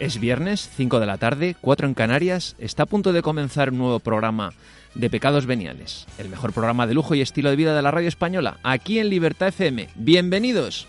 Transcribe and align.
Es 0.00 0.18
viernes, 0.18 0.70
5 0.76 0.98
de 0.98 1.04
la 1.04 1.18
tarde, 1.18 1.56
4 1.60 1.86
en 1.86 1.92
Canarias. 1.92 2.56
Está 2.58 2.84
a 2.84 2.86
punto 2.86 3.12
de 3.12 3.20
comenzar 3.20 3.68
un 3.68 3.76
nuevo 3.76 3.98
programa 3.98 4.54
de 4.94 5.10
Pecados 5.10 5.44
Veniales, 5.44 6.06
el 6.16 6.30
mejor 6.30 6.54
programa 6.54 6.86
de 6.86 6.94
lujo 6.94 7.14
y 7.14 7.20
estilo 7.20 7.50
de 7.50 7.56
vida 7.56 7.76
de 7.76 7.82
la 7.82 7.90
radio 7.90 8.08
española, 8.08 8.56
aquí 8.62 8.98
en 8.98 9.10
Libertad 9.10 9.48
FM. 9.48 9.90
Bienvenidos. 9.96 10.88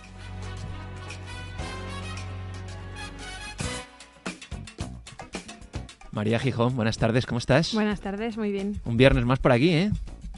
María 6.12 6.40
Gijón, 6.40 6.78
buenas 6.78 6.98
tardes, 6.98 7.26
¿cómo 7.26 7.40
estás? 7.40 7.74
Buenas 7.74 8.00
tardes, 8.00 8.38
muy 8.38 8.54
bien. 8.54 8.80
Un 8.86 8.96
viernes 8.96 9.26
más 9.26 9.40
por 9.40 9.52
aquí, 9.52 9.72
¿eh? 9.72 9.92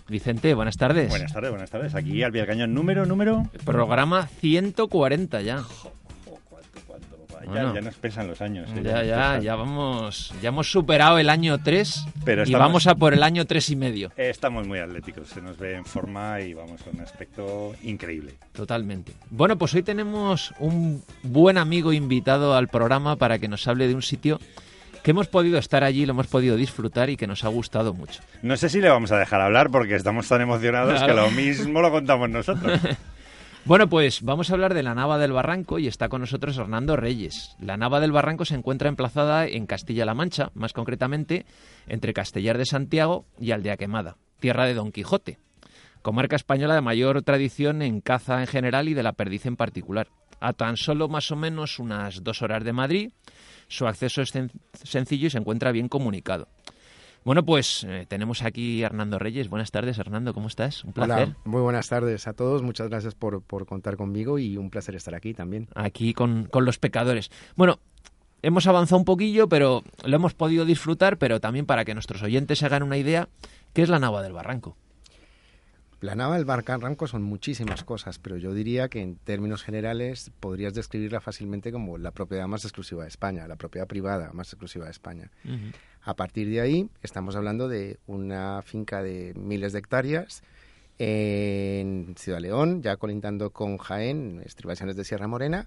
Vicente, 0.09 0.51
buenas 0.55 0.77
tardes. 0.77 1.09
Buenas 1.09 1.31
tardes, 1.31 1.51
buenas 1.51 1.69
tardes. 1.69 1.93
Aquí 1.93 2.23
al 2.23 2.33
cañón, 2.47 2.73
número, 2.73 3.05
número. 3.05 3.47
Programa 3.65 4.25
140 4.25 5.41
ya. 5.41 5.63
Ya, 7.45 7.51
Bueno. 7.51 7.75
ya 7.75 7.81
nos 7.81 7.95
pesan 7.95 8.27
los 8.27 8.41
años. 8.41 8.69
¿eh? 8.75 8.81
Ya, 8.83 9.03
ya, 9.03 9.39
ya 9.39 9.55
vamos, 9.55 10.33
ya 10.41 10.49
hemos 10.49 10.71
superado 10.71 11.17
el 11.19 11.29
año 11.29 11.57
3 11.61 12.05
Pero 12.25 12.43
y 12.45 12.53
vamos 12.53 12.87
a 12.87 12.95
por 12.95 13.13
el 13.13 13.23
año 13.23 13.45
3 13.45 13.69
y 13.71 13.75
medio. 13.75 14.11
Eh, 14.17 14.29
Estamos 14.29 14.67
muy 14.67 14.79
atléticos, 14.79 15.27
se 15.29 15.41
nos 15.41 15.57
ve 15.57 15.75
en 15.75 15.85
forma 15.85 16.39
y 16.41 16.53
vamos 16.53 16.81
con 16.83 16.95
un 16.95 17.01
aspecto 17.01 17.73
increíble. 17.83 18.33
Totalmente. 18.53 19.13
Bueno, 19.29 19.57
pues 19.57 19.73
hoy 19.73 19.83
tenemos 19.83 20.53
un 20.59 21.03
buen 21.23 21.57
amigo 21.57 21.93
invitado 21.93 22.55
al 22.55 22.67
programa 22.67 23.15
para 23.15 23.39
que 23.39 23.47
nos 23.47 23.67
hable 23.67 23.87
de 23.87 23.95
un 23.95 24.01
sitio 24.01 24.39
que 25.03 25.11
hemos 25.11 25.27
podido 25.27 25.57
estar 25.57 25.83
allí, 25.83 26.05
lo 26.05 26.13
hemos 26.13 26.27
podido 26.27 26.55
disfrutar 26.55 27.09
y 27.09 27.17
que 27.17 27.27
nos 27.27 27.43
ha 27.43 27.49
gustado 27.49 27.93
mucho. 27.93 28.21
No 28.41 28.55
sé 28.55 28.69
si 28.69 28.79
le 28.79 28.87
vamos 28.89 29.11
a 29.11 29.17
dejar 29.17 29.41
hablar 29.41 29.69
porque 29.69 29.95
estamos 29.95 30.29
tan 30.29 30.39
emocionados 30.39 30.93
Claro. 30.93 31.07
que 31.07 31.21
lo 31.21 31.29
mismo 31.31 31.81
lo 31.81 31.91
contamos 31.91 32.29
nosotros. 32.29 32.79
Bueno, 33.65 33.87
pues 33.87 34.21
vamos 34.23 34.49
a 34.49 34.53
hablar 34.53 34.73
de 34.73 34.83
la 34.83 34.93
Nava 34.93 35.17
del 35.17 35.31
Barranco 35.31 35.79
y 35.79 35.87
está 35.87 36.09
con 36.09 36.19
nosotros 36.21 36.57
Hernando 36.57 36.97
Reyes. 36.97 37.55
La 37.59 37.77
Nava 37.77 38.01
del 38.01 38.11
Barranco 38.11 38.43
se 38.43 38.55
encuentra 38.55 38.89
emplazada 38.89 39.47
en 39.47 39.67
Castilla-La 39.67 40.13
Mancha, 40.13 40.51
más 40.53 40.73
concretamente 40.73 41.45
entre 41.87 42.13
Castellar 42.13 42.57
de 42.57 42.65
Santiago 42.65 43.25
y 43.39 43.51
Aldea 43.51 43.77
Quemada, 43.77 44.17
tierra 44.41 44.65
de 44.65 44.73
Don 44.73 44.91
Quijote, 44.91 45.37
comarca 46.01 46.35
española 46.35 46.75
de 46.75 46.81
mayor 46.81 47.21
tradición 47.21 47.81
en 47.81 48.01
caza 48.01 48.41
en 48.41 48.47
general 48.47 48.89
y 48.89 48.93
de 48.95 49.03
la 49.03 49.13
perdiz 49.13 49.45
en 49.45 49.55
particular. 49.55 50.09
A 50.41 50.51
tan 50.51 50.75
solo 50.75 51.07
más 51.07 51.31
o 51.31 51.37
menos 51.37 51.79
unas 51.79 52.21
dos 52.21 52.41
horas 52.41 52.65
de 52.65 52.73
Madrid, 52.73 53.11
su 53.69 53.87
acceso 53.87 54.21
es 54.21 54.35
sen- 54.35 54.51
sencillo 54.73 55.27
y 55.27 55.29
se 55.29 55.37
encuentra 55.37 55.71
bien 55.71 55.87
comunicado. 55.87 56.49
Bueno, 57.23 57.45
pues 57.45 57.85
eh, 57.87 58.05
tenemos 58.07 58.41
aquí 58.43 58.83
a 58.83 58.87
Hernando 58.87 59.17
Reyes. 59.17 59.49
Buenas 59.49 59.71
tardes, 59.71 59.97
Hernando, 59.97 60.33
¿cómo 60.33 60.47
estás? 60.47 60.83
Un 60.83 60.91
placer. 60.91 61.29
Hola, 61.29 61.37
muy 61.45 61.61
buenas 61.61 61.87
tardes 61.87 62.27
a 62.27 62.33
todos. 62.33 62.61
Muchas 62.61 62.89
gracias 62.89 63.15
por, 63.15 63.41
por 63.41 63.65
contar 63.65 63.95
conmigo 63.95 64.39
y 64.39 64.57
un 64.57 64.69
placer 64.69 64.95
estar 64.95 65.15
aquí 65.15 65.33
también. 65.33 65.67
aquí 65.73 66.13
con, 66.13 66.45
con 66.45 66.65
los 66.65 66.79
pecadores. 66.79 67.31
Bueno, 67.55 67.79
hemos 68.41 68.67
avanzado 68.67 68.99
un 68.99 69.05
poquillo, 69.05 69.47
pero 69.47 69.83
lo 70.03 70.15
hemos 70.15 70.33
podido 70.33 70.65
disfrutar, 70.65 71.17
pero 71.17 71.39
también 71.39 71.65
para 71.65 71.85
que 71.85 71.93
nuestros 71.93 72.21
oyentes 72.23 72.59
se 72.59 72.65
hagan 72.65 72.83
una 72.83 72.97
idea, 72.97 73.29
¿qué 73.73 73.83
es 73.83 73.89
la 73.89 73.99
Nava 73.99 74.21
del 74.21 74.33
Barranco? 74.33 74.75
La 76.03 76.15
nava 76.15 76.35
del 76.35 76.43
Barranco 76.43 77.07
son 77.07 77.23
muchísimas 77.23 77.85
cosas, 77.85 78.19
pero 78.19 78.35
yo 78.35 78.53
diría 78.53 78.89
que 78.89 78.99
en 78.99 79.15
términos 79.15 79.63
generales 79.63 80.31
podrías 80.41 80.73
describirla 80.73 81.21
fácilmente 81.21 81.71
como 81.71 81.97
la 81.97 82.11
propiedad 82.11 82.45
más 82.45 82.65
exclusiva 82.65 83.03
de 83.03 83.07
España, 83.07 83.47
la 83.47 83.55
propiedad 83.55 83.87
privada 83.87 84.33
más 84.33 84.49
exclusiva 84.49 84.83
de 84.83 84.91
España. 84.91 85.31
A 86.05 86.15
partir 86.15 86.49
de 86.49 86.59
ahí 86.59 86.89
estamos 87.01 87.35
hablando 87.37 87.69
de 87.69 87.97
una 88.07 88.61
finca 88.61 89.01
de 89.01 89.33
miles 89.35 89.71
de 89.71 89.79
hectáreas 89.79 90.43
en 90.97 92.15
Ciudad 92.17 92.39
León, 92.39 92.81
ya 92.81 92.97
colindando 92.97 93.51
con 93.51 93.77
Jaén, 93.77 94.41
estribaciones 94.45 94.97
de 94.97 95.05
Sierra 95.05 95.27
Morena. 95.27 95.65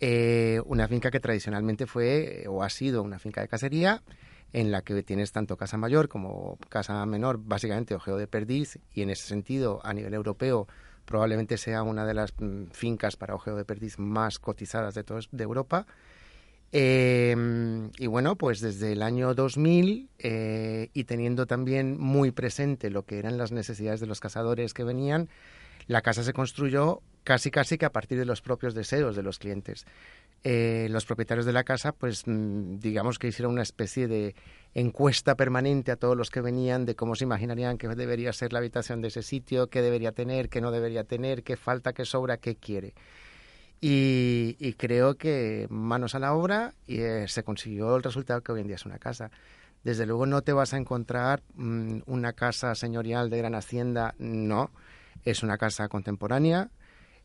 Eh, 0.00 0.60
una 0.66 0.86
finca 0.86 1.10
que 1.10 1.18
tradicionalmente 1.18 1.86
fue 1.86 2.42
eh, 2.42 2.48
o 2.48 2.62
ha 2.62 2.68
sido 2.68 3.02
una 3.02 3.18
finca 3.18 3.40
de 3.40 3.48
cacería 3.48 4.02
en 4.52 4.70
la 4.70 4.82
que 4.82 5.02
tienes 5.02 5.32
tanto 5.32 5.56
casa 5.56 5.78
mayor 5.78 6.08
como 6.08 6.58
casa 6.68 7.04
menor, 7.06 7.40
básicamente 7.42 7.94
ojeo 7.94 8.18
de 8.18 8.26
perdiz, 8.26 8.78
y 8.92 9.00
en 9.02 9.10
ese 9.10 9.26
sentido, 9.26 9.80
a 9.82 9.94
nivel 9.94 10.12
europeo, 10.14 10.68
probablemente 11.06 11.56
sea 11.56 11.82
una 11.82 12.04
de 12.04 12.14
las 12.14 12.34
mm, 12.38 12.66
fincas 12.72 13.16
para 13.16 13.34
ojeo 13.34 13.56
de 13.56 13.64
perdiz 13.64 13.98
más 13.98 14.38
cotizadas 14.38 14.94
de, 14.94 15.04
todos, 15.04 15.28
de 15.32 15.42
Europa. 15.42 15.86
Eh, 16.72 17.36
y 17.98 18.06
bueno, 18.06 18.36
pues 18.36 18.60
desde 18.60 18.92
el 18.92 19.02
año 19.02 19.34
2000 19.34 20.08
eh, 20.18 20.88
y 20.92 21.04
teniendo 21.04 21.46
también 21.46 21.98
muy 22.00 22.32
presente 22.32 22.90
lo 22.90 23.04
que 23.04 23.18
eran 23.18 23.38
las 23.38 23.52
necesidades 23.52 24.00
de 24.00 24.06
los 24.06 24.20
cazadores 24.20 24.74
que 24.74 24.82
venían, 24.82 25.28
la 25.86 26.02
casa 26.02 26.22
se 26.24 26.32
construyó 26.32 27.00
casi 27.24 27.50
casi 27.50 27.78
que 27.78 27.86
a 27.86 27.92
partir 27.92 28.18
de 28.18 28.26
los 28.26 28.42
propios 28.42 28.74
deseos 28.74 29.16
de 29.16 29.22
los 29.22 29.38
clientes. 29.38 29.86
Eh, 30.46 30.88
los 30.90 31.06
propietarios 31.06 31.46
de 31.46 31.52
la 31.52 31.64
casa, 31.64 31.92
pues 31.92 32.24
mm, 32.26 32.78
digamos 32.78 33.18
que 33.18 33.28
hicieron 33.28 33.52
una 33.52 33.62
especie 33.62 34.06
de 34.08 34.34
encuesta 34.74 35.36
permanente 35.36 35.90
a 35.90 35.96
todos 35.96 36.16
los 36.16 36.30
que 36.30 36.42
venían 36.42 36.84
de 36.84 36.94
cómo 36.94 37.14
se 37.14 37.24
imaginarían 37.24 37.78
que 37.78 37.88
debería 37.88 38.32
ser 38.32 38.52
la 38.52 38.58
habitación 38.58 39.00
de 39.00 39.08
ese 39.08 39.22
sitio, 39.22 39.68
qué 39.68 39.80
debería 39.80 40.12
tener, 40.12 40.50
qué 40.50 40.60
no 40.60 40.70
debería 40.70 41.04
tener, 41.04 41.42
qué 41.42 41.56
falta, 41.56 41.94
qué 41.94 42.04
sobra, 42.04 42.36
qué 42.36 42.56
quiere. 42.56 42.92
Y, 43.86 44.72
creo 44.78 45.16
que 45.18 45.66
manos 45.68 46.14
a 46.14 46.18
la 46.18 46.32
obra 46.32 46.72
y 46.86 47.00
eh, 47.00 47.28
se 47.28 47.44
consiguió 47.44 47.94
el 47.96 48.02
resultado 48.02 48.40
que 48.40 48.50
hoy 48.50 48.62
en 48.62 48.66
día 48.66 48.76
es 48.76 48.86
una 48.86 48.96
casa. 48.96 49.30
Desde 49.82 50.06
luego 50.06 50.24
no 50.24 50.40
te 50.40 50.54
vas 50.54 50.72
a 50.72 50.78
encontrar 50.78 51.42
mm, 51.54 51.98
una 52.06 52.32
casa 52.32 52.74
señorial 52.76 53.28
de 53.28 53.36
gran 53.36 53.54
hacienda, 53.54 54.14
no. 54.16 54.70
Es 55.26 55.42
una 55.42 55.58
casa 55.58 55.88
contemporánea, 55.88 56.70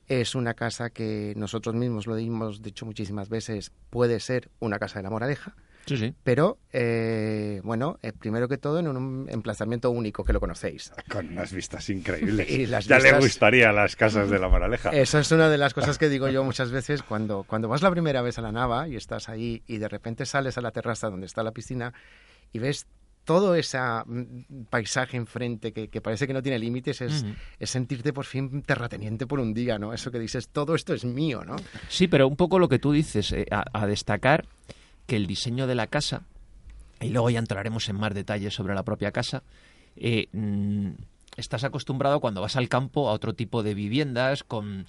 es 0.09 0.35
una 0.35 0.53
casa 0.53 0.89
que 0.89 1.31
nosotros 1.37 1.75
mismos 1.75 2.07
lo 2.07 2.17
hemos 2.17 2.61
dicho 2.61 2.85
muchísimas 2.85 3.29
veces, 3.29 3.71
puede 3.89 4.19
ser 4.19 4.49
una 4.59 4.79
casa 4.79 4.99
de 4.99 5.03
la 5.03 5.11
moraleja, 5.11 5.55
Sí, 5.85 5.97
sí. 5.97 6.13
pero 6.23 6.57
eh, 6.71 7.61
bueno, 7.63 7.97
eh, 8.01 8.13
primero 8.13 8.47
que 8.47 8.57
todo 8.57 8.79
en 8.79 8.87
un 8.87 9.27
emplazamiento 9.29 9.89
único 9.89 10.23
que 10.23 10.33
lo 10.33 10.39
conocéis. 10.39 10.91
Con 11.09 11.29
unas 11.29 11.51
vistas 11.51 11.89
increíbles. 11.89 12.49
Y 12.59 12.65
las 12.65 12.85
ya 12.85 12.99
le 12.99 13.17
gustaría 13.19 13.71
las 13.71 13.95
casas 13.95 14.29
de 14.29 14.39
la 14.39 14.49
moraleja. 14.49 14.89
Eso 14.89 15.19
es 15.19 15.31
una 15.31 15.49
de 15.49 15.57
las 15.57 15.73
cosas 15.73 15.97
que 15.97 16.09
digo 16.09 16.29
yo 16.29 16.43
muchas 16.43 16.71
veces 16.71 17.03
cuando, 17.03 17.43
cuando 17.43 17.67
vas 17.67 17.81
la 17.81 17.91
primera 17.91 18.21
vez 18.21 18.37
a 18.37 18.41
la 18.41 18.51
nava 18.51 18.87
y 18.87 18.95
estás 18.95 19.29
ahí 19.29 19.63
y 19.67 19.77
de 19.77 19.87
repente 19.87 20.25
sales 20.25 20.57
a 20.57 20.61
la 20.61 20.71
terraza 20.71 21.09
donde 21.09 21.25
está 21.25 21.43
la 21.43 21.51
piscina 21.51 21.93
y 22.51 22.59
ves 22.59 22.87
todo 23.29 23.53
ese 23.53 23.77
mm, 23.77 24.63
paisaje 24.71 25.15
enfrente 25.15 25.71
que, 25.71 25.87
que 25.89 26.01
parece 26.01 26.25
que 26.25 26.33
no 26.33 26.41
tiene 26.41 26.57
límites, 26.57 27.01
es, 27.01 27.25
sentirte 27.61 28.11
por 28.11 28.25
fin 28.25 28.63
terrateniente 28.63 29.27
por 29.27 29.39
un 29.39 29.53
día, 29.53 29.77
¿no? 29.77 29.93
Eso 29.93 30.09
que 30.09 30.17
dices, 30.17 30.49
todo 30.49 30.73
esto 30.73 30.95
es 30.95 31.05
mío, 31.05 31.43
¿no? 31.45 31.55
Sí, 31.89 32.07
pero 32.07 32.27
un 32.27 32.35
poco 32.35 32.57
lo 32.57 32.67
que 32.67 32.79
tú 32.79 32.91
dices, 32.91 33.31
eh, 33.31 33.45
a, 33.51 33.65
a 33.71 33.85
destacar 33.85 34.45
que 35.09 35.15
el 35.15 35.25
diseño 35.27 35.65
de 35.67 35.73
la 35.75 35.87
casa, 35.87 36.21
y 37.01 37.09
luego 37.09 37.29
ya 37.31 37.39
entraremos 37.39 37.89
en 37.89 37.95
más 37.97 38.13
detalles 38.13 38.53
sobre 38.53 38.75
la 38.75 38.83
propia 38.83 39.11
casa, 39.11 39.41
eh, 39.97 40.27
mm, 40.31 40.89
estás 41.35 41.63
acostumbrado 41.63 42.19
cuando 42.19 42.41
vas 42.41 42.55
al 42.55 42.69
campo 42.69 43.09
a 43.09 43.13
otro 43.13 43.33
tipo 43.33 43.63
de 43.63 43.73
viviendas 43.73 44.43
con 44.43 44.85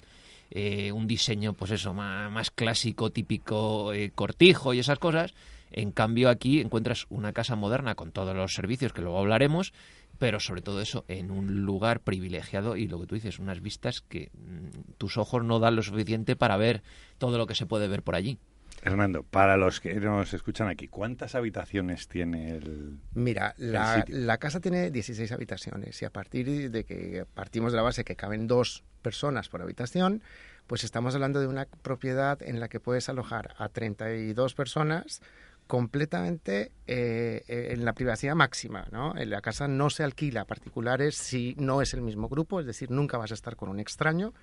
eh, 0.51 0.91
un 0.91 1.07
diseño, 1.07 1.53
pues 1.53 1.71
eso, 1.71 1.93
ma- 1.93 2.29
más, 2.29 2.51
clásico, 2.51 3.09
típico, 3.09 3.93
eh, 3.93 4.11
cortijo 4.13 4.73
y 4.73 4.79
esas 4.79 4.99
cosas. 4.99 5.33
En 5.71 5.91
cambio 5.91 6.29
aquí 6.29 6.59
encuentras 6.59 7.05
una 7.09 7.31
casa 7.33 7.55
moderna 7.55 7.95
con 7.95 8.11
todos 8.11 8.35
los 8.35 8.53
servicios 8.53 8.91
que 8.93 9.01
luego 9.01 9.17
hablaremos, 9.17 9.73
pero 10.19 10.39
sobre 10.39 10.61
todo 10.61 10.81
eso 10.81 11.05
en 11.07 11.31
un 11.31 11.61
lugar 11.63 12.01
privilegiado 12.01 12.75
y 12.75 12.87
lo 12.87 12.99
que 12.99 13.07
tú 13.07 13.15
dices, 13.15 13.39
unas 13.39 13.61
vistas 13.61 14.01
que 14.01 14.29
mm, 14.33 14.91
tus 14.99 15.17
ojos 15.17 15.43
no 15.43 15.59
dan 15.59 15.77
lo 15.77 15.81
suficiente 15.81 16.35
para 16.35 16.57
ver 16.57 16.83
todo 17.17 17.37
lo 17.39 17.47
que 17.47 17.55
se 17.55 17.65
puede 17.65 17.87
ver 17.87 18.03
por 18.03 18.15
allí. 18.15 18.37
Hernando, 18.81 19.23
para 19.23 19.57
los 19.57 19.79
que 19.79 19.93
nos 19.99 20.33
escuchan 20.33 20.67
aquí, 20.67 20.87
¿cuántas 20.87 21.35
habitaciones 21.35 22.07
tiene 22.07 22.55
el...? 22.55 22.99
Mira, 23.13 23.53
la, 23.57 23.97
sitio. 23.97 24.17
la 24.17 24.37
casa 24.37 24.59
tiene 24.59 24.89
16 24.89 25.31
habitaciones 25.31 26.01
y 26.01 26.05
a 26.05 26.09
partir 26.09 26.71
de 26.71 26.83
que 26.83 27.25
partimos 27.33 27.71
de 27.71 27.77
la 27.77 27.83
base 27.83 28.03
que 28.03 28.15
caben 28.15 28.47
dos 28.47 28.83
personas 29.01 29.49
por 29.49 29.61
habitación, 29.61 30.23
pues 30.65 30.83
estamos 30.83 31.13
hablando 31.13 31.39
de 31.39 31.47
una 31.47 31.67
propiedad 31.81 32.41
en 32.41 32.59
la 32.59 32.69
que 32.69 32.79
puedes 32.79 33.07
alojar 33.09 33.53
a 33.57 33.69
32 33.69 34.55
personas 34.55 35.21
completamente 35.67 36.71
eh, 36.87 37.43
eh, 37.47 37.69
en 37.71 37.85
la 37.85 37.93
privacidad 37.93 38.35
máxima. 38.35 38.87
¿no? 38.91 39.15
En 39.15 39.29
la 39.29 39.41
casa 39.41 39.67
no 39.67 39.89
se 39.89 40.03
alquila 40.03 40.41
a 40.41 40.45
particulares 40.45 41.15
si 41.15 41.55
no 41.57 41.81
es 41.81 41.93
el 41.93 42.01
mismo 42.01 42.29
grupo, 42.29 42.59
es 42.59 42.65
decir, 42.65 42.91
nunca 42.91 43.17
vas 43.17 43.31
a 43.31 43.35
estar 43.35 43.55
con 43.55 43.69
un 43.69 43.79
extraño. 43.79 44.33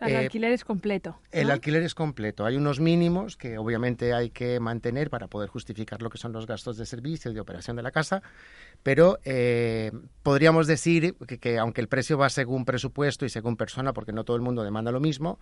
El 0.00 0.16
alquiler 0.16 0.52
es 0.52 0.64
completo. 0.64 1.18
El 1.30 1.50
alquiler 1.50 1.82
es 1.82 1.94
completo. 1.94 2.46
Hay 2.46 2.56
unos 2.56 2.80
mínimos 2.80 3.36
que 3.36 3.58
obviamente 3.58 4.14
hay 4.14 4.30
que 4.30 4.58
mantener 4.60 5.10
para 5.10 5.26
poder 5.26 5.48
justificar 5.48 6.02
lo 6.02 6.10
que 6.10 6.18
son 6.18 6.32
los 6.32 6.46
gastos 6.46 6.76
de 6.76 6.86
servicio 6.86 7.30
y 7.30 7.34
de 7.34 7.40
operación 7.40 7.76
de 7.76 7.82
la 7.82 7.90
casa, 7.90 8.22
pero 8.82 9.18
podríamos 10.22 10.66
decir 10.66 11.14
que, 11.26 11.38
que, 11.38 11.58
aunque 11.58 11.80
el 11.80 11.88
precio 11.88 12.16
va 12.16 12.30
según 12.30 12.64
presupuesto 12.64 13.26
y 13.26 13.28
según 13.28 13.56
persona, 13.56 13.92
porque 13.92 14.12
no 14.12 14.24
todo 14.24 14.36
el 14.36 14.42
mundo 14.42 14.62
demanda 14.62 14.90
lo 14.90 15.00
mismo, 15.00 15.38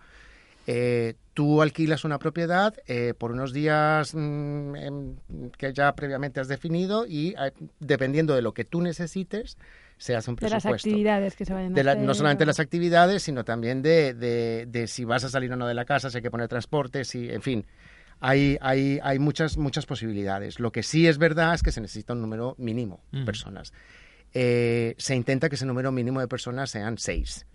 eh, 0.71 1.15
tú 1.33 1.63
alquilas 1.63 2.03
una 2.03 2.19
propiedad 2.19 2.75
eh, 2.85 3.15
por 3.17 3.31
unos 3.31 3.53
días 3.53 4.13
mm, 4.13 4.75
em, 4.75 5.15
que 5.57 5.73
ya 5.73 5.95
previamente 5.95 6.39
has 6.39 6.47
definido 6.47 7.07
y 7.07 7.29
eh, 7.29 7.53
dependiendo 7.79 8.35
de 8.35 8.43
lo 8.43 8.53
que 8.53 8.65
tú 8.65 8.79
necesites, 8.79 9.57
se 9.99 10.15
hace 10.15 10.29
un 10.31 10.37
presupuesto. 10.37 10.69
De 10.69 10.71
las 10.71 10.85
actividades 10.85 11.35
que 11.35 11.45
se 11.45 11.53
vayan 11.53 11.77
a 11.77 11.81
hacer. 11.81 11.97
No 11.99 12.13
solamente 12.13 12.45
las 12.45 12.59
actividades, 12.59 13.21
sino 13.21 13.43
también 13.43 13.81
de, 13.81 14.13
de, 14.13 14.87
si 14.87 15.03
vas 15.03 15.25
a 15.25 15.29
salir 15.29 15.51
o 15.51 15.57
no 15.57 15.67
de 15.67 15.73
la 15.73 15.85
casa, 15.85 16.09
si 16.09 16.17
hay 16.17 16.23
que 16.23 16.31
poner 16.31 16.47
transporte, 16.47 17.03
si, 17.03 17.29
en 17.29 17.41
fin. 17.41 17.65
Hay, 18.21 18.57
hay, 18.59 18.99
hay 19.01 19.19
muchas, 19.19 19.57
muchas 19.57 19.85
posibilidades. 19.85 20.59
Lo 20.59 20.71
que 20.71 20.83
sí 20.83 21.07
es 21.07 21.17
verdad 21.17 21.53
es 21.53 21.63
que 21.63 21.71
se 21.71 21.79
necesita 21.79 22.13
un 22.13 22.21
número 22.21 22.55
mínimo 22.57 23.01
de 23.11 23.23
personas. 23.23 23.71
Eh, 24.33 24.95
se 24.97 25.15
intenta 25.15 25.49
que 25.49 25.55
ese 25.55 25.65
número 25.65 25.91
mínimo 25.91 26.19
de 26.19 26.27
personas 26.27 26.69
sean 26.69 26.97
seis. 26.97 27.47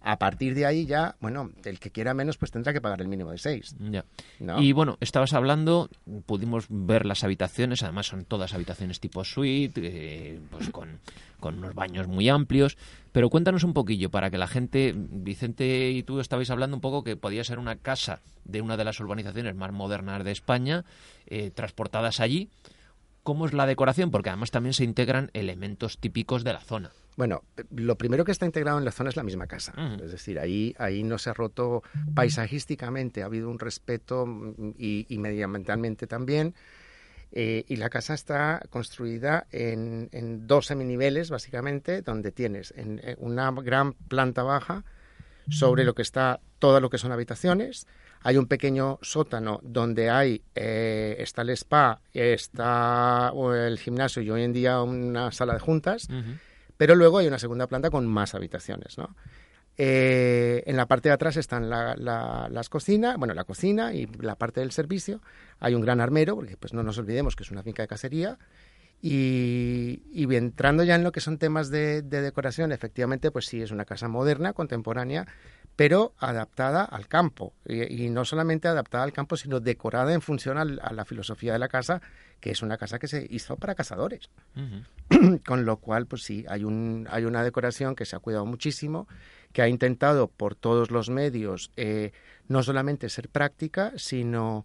A 0.00 0.18
partir 0.18 0.54
de 0.54 0.66
ahí 0.66 0.86
ya, 0.86 1.16
bueno, 1.20 1.50
el 1.64 1.78
que 1.78 1.90
quiera 1.90 2.14
menos 2.14 2.38
pues 2.38 2.50
tendrá 2.50 2.72
que 2.72 2.80
pagar 2.80 3.00
el 3.00 3.08
mínimo 3.08 3.30
de 3.30 3.38
seis. 3.38 3.76
Y 4.58 4.72
bueno, 4.72 4.96
estabas 5.00 5.32
hablando, 5.34 5.90
pudimos 6.26 6.66
ver 6.68 7.04
las 7.06 7.24
habitaciones, 7.24 7.82
además 7.82 8.06
son 8.06 8.24
todas 8.24 8.54
habitaciones 8.54 9.00
tipo 9.00 9.24
suite, 9.24 9.80
eh, 9.82 10.40
pues 10.50 10.70
con, 10.70 11.00
con 11.40 11.58
unos 11.58 11.74
baños 11.74 12.06
muy 12.08 12.28
amplios. 12.28 12.76
Pero 13.12 13.30
cuéntanos 13.30 13.62
un 13.62 13.74
poquillo 13.74 14.10
para 14.10 14.30
que 14.30 14.38
la 14.38 14.48
gente, 14.48 14.94
Vicente 14.96 15.90
y 15.90 16.02
tú 16.02 16.20
estabais 16.20 16.50
hablando 16.50 16.76
un 16.76 16.80
poco 16.80 17.04
que 17.04 17.16
podía 17.16 17.44
ser 17.44 17.58
una 17.58 17.76
casa 17.76 18.22
de 18.44 18.60
una 18.60 18.76
de 18.76 18.84
las 18.84 18.98
urbanizaciones 18.98 19.54
más 19.54 19.72
modernas 19.72 20.24
de 20.24 20.32
España, 20.32 20.84
eh, 21.26 21.50
transportadas 21.50 22.20
allí 22.20 22.50
cómo 23.24 23.46
es 23.46 23.52
la 23.52 23.66
decoración, 23.66 24.12
porque 24.12 24.30
además 24.30 24.52
también 24.52 24.74
se 24.74 24.84
integran 24.84 25.30
elementos 25.32 25.98
típicos 25.98 26.44
de 26.44 26.52
la 26.52 26.60
zona. 26.60 26.92
Bueno, 27.16 27.42
lo 27.70 27.96
primero 27.96 28.24
que 28.24 28.32
está 28.32 28.44
integrado 28.44 28.78
en 28.78 28.84
la 28.84 28.92
zona 28.92 29.10
es 29.10 29.16
la 29.16 29.22
misma 29.22 29.46
casa. 29.46 29.72
Es 30.02 30.10
decir, 30.10 30.38
ahí, 30.38 30.74
ahí 30.78 31.02
no 31.04 31.18
se 31.18 31.30
ha 31.30 31.32
roto 31.32 31.82
paisajísticamente, 32.14 33.22
ha 33.22 33.26
habido 33.26 33.50
un 33.50 33.58
respeto 33.58 34.26
mm, 34.26 34.74
y, 34.78 35.18
medioambientalmente 35.18 36.06
también. 36.06 36.54
Eh, 37.32 37.64
y 37.66 37.76
la 37.76 37.88
casa 37.88 38.14
está 38.14 38.62
construida 38.70 39.46
en, 39.50 40.08
en, 40.12 40.46
dos 40.46 40.66
seminiveles, 40.66 41.30
básicamente, 41.30 42.02
donde 42.02 42.30
tienes 42.30 42.72
en, 42.76 43.00
una 43.18 43.50
gran 43.50 43.94
planta 43.94 44.42
baja 44.42 44.84
sobre 45.50 45.84
lo 45.84 45.94
que 45.94 46.02
está 46.02 46.40
todo 46.58 46.80
lo 46.80 46.90
que 46.90 46.98
son 46.98 47.12
habitaciones, 47.12 47.86
hay 48.24 48.38
un 48.38 48.46
pequeño 48.46 48.98
sótano 49.02 49.60
donde 49.62 50.08
hay 50.08 50.42
eh, 50.54 51.14
está 51.18 51.42
el 51.42 51.50
spa, 51.50 52.00
está 52.12 53.32
el 53.54 53.78
gimnasio 53.78 54.22
y 54.22 54.30
hoy 54.30 54.42
en 54.42 54.52
día 54.54 54.80
una 54.80 55.30
sala 55.30 55.52
de 55.52 55.60
juntas, 55.60 56.08
pero 56.78 56.94
luego 56.94 57.18
hay 57.18 57.28
una 57.28 57.38
segunda 57.38 57.66
planta 57.66 57.90
con 57.90 58.06
más 58.06 58.34
habitaciones, 58.34 58.96
¿no? 58.96 59.14
Eh, 59.76 60.62
en 60.66 60.76
la 60.76 60.86
parte 60.86 61.10
de 61.10 61.14
atrás 61.14 61.36
están 61.36 61.68
las 61.68 62.68
cocinas, 62.70 63.18
bueno, 63.18 63.34
la 63.34 63.44
cocina 63.44 63.92
y 63.92 64.06
la 64.06 64.36
parte 64.36 64.60
del 64.60 64.72
servicio. 64.72 65.20
Hay 65.60 65.74
un 65.74 65.82
gran 65.82 66.00
armero, 66.00 66.34
porque 66.34 66.56
pues 66.56 66.72
no 66.72 66.82
nos 66.82 66.96
olvidemos 66.96 67.36
que 67.36 67.42
es 67.42 67.50
una 67.50 67.62
finca 67.62 67.82
de 67.82 67.88
cacería. 67.88 68.38
Y, 69.06 70.00
entrando 70.34 70.82
ya 70.82 70.94
en 70.94 71.04
lo 71.04 71.12
que 71.12 71.20
son 71.20 71.36
temas 71.36 71.68
de, 71.68 72.00
decoración, 72.00 72.72
efectivamente, 72.72 73.30
pues 73.30 73.44
sí, 73.44 73.60
es 73.60 73.70
una 73.70 73.84
casa 73.84 74.08
moderna, 74.08 74.54
contemporánea, 74.54 75.26
pero 75.76 76.14
adaptada 76.16 76.84
al 76.84 77.06
campo. 77.06 77.52
Y, 77.66 78.08
no 78.08 78.24
solamente 78.24 78.66
adaptada 78.66 79.04
al 79.04 79.12
campo, 79.12 79.36
sino 79.36 79.60
decorada 79.60 80.14
en 80.14 80.22
función 80.22 80.56
a 80.56 80.64
la 80.64 81.04
filosofía 81.04 81.52
de 81.52 81.58
la 81.58 81.68
casa, 81.68 82.00
que 82.40 82.50
es 82.50 82.62
una 82.62 82.78
casa 82.78 82.98
que 82.98 83.06
se 83.06 83.26
hizo 83.28 83.56
para 83.56 83.74
cazadores. 83.74 84.30
Con 85.46 85.66
lo 85.66 85.76
cual, 85.76 86.06
pues 86.06 86.22
sí, 86.22 86.46
hay, 86.48 86.64
un, 86.64 87.06
hay 87.10 87.26
una 87.26 87.44
decoración 87.44 87.94
que 87.94 88.06
se 88.06 88.16
ha 88.16 88.20
cuidado 88.20 88.46
muchísimo, 88.46 89.06
que 89.52 89.60
ha 89.60 89.68
intentado 89.68 90.28
por 90.28 90.54
todos 90.54 90.90
los 90.90 91.10
medios 91.10 91.72
eh, 91.76 92.12
no 92.48 92.62
solamente 92.62 93.10
ser 93.10 93.28
práctica, 93.28 93.92
sino 93.96 94.64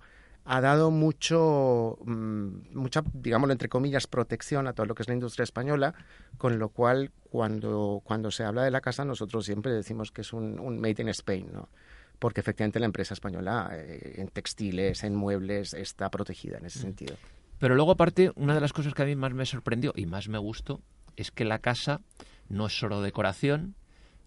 ha 0.51 0.61
dado 0.61 0.89
mucho, 0.89 1.99
mm, 2.03 2.73
mucha, 2.73 3.03
digámoslo 3.13 3.51
entre 3.51 3.69
comillas, 3.69 4.07
protección 4.07 4.65
a 4.67 4.73
todo 4.73 4.87
lo 4.87 4.95
que 4.95 5.03
es 5.03 5.07
la 5.07 5.13
industria 5.13 5.43
española, 5.43 5.93
con 6.39 6.57
lo 6.57 6.69
cual 6.69 7.11
cuando, 7.29 8.01
cuando 8.03 8.31
se 8.31 8.43
habla 8.43 8.63
de 8.63 8.71
la 8.71 8.81
casa 8.81 9.05
nosotros 9.05 9.45
siempre 9.45 9.71
decimos 9.71 10.11
que 10.11 10.21
es 10.21 10.33
un, 10.33 10.59
un 10.59 10.81
made 10.81 11.03
in 11.03 11.09
Spain, 11.09 11.51
¿no? 11.53 11.69
porque 12.17 12.41
efectivamente 12.41 12.79
la 12.79 12.87
empresa 12.87 13.13
española 13.13 13.69
eh, 13.73 14.15
en 14.17 14.29
textiles, 14.29 15.03
en 15.03 15.13
muebles, 15.13 15.75
está 15.75 16.09
protegida 16.09 16.57
en 16.57 16.65
ese 16.65 16.79
mm. 16.79 16.81
sentido. 16.81 17.15
Pero 17.59 17.75
luego 17.75 17.91
aparte, 17.91 18.31
una 18.35 18.55
de 18.55 18.61
las 18.61 18.73
cosas 18.73 18.95
que 18.95 19.03
a 19.03 19.05
mí 19.05 19.15
más 19.15 19.35
me 19.35 19.45
sorprendió 19.45 19.93
y 19.95 20.07
más 20.07 20.29
me 20.29 20.39
gustó 20.39 20.81
es 21.15 21.29
que 21.29 21.45
la 21.45 21.59
casa 21.59 22.01
no 22.47 22.65
es 22.65 22.73
solo 22.73 23.03
decoración, 23.03 23.75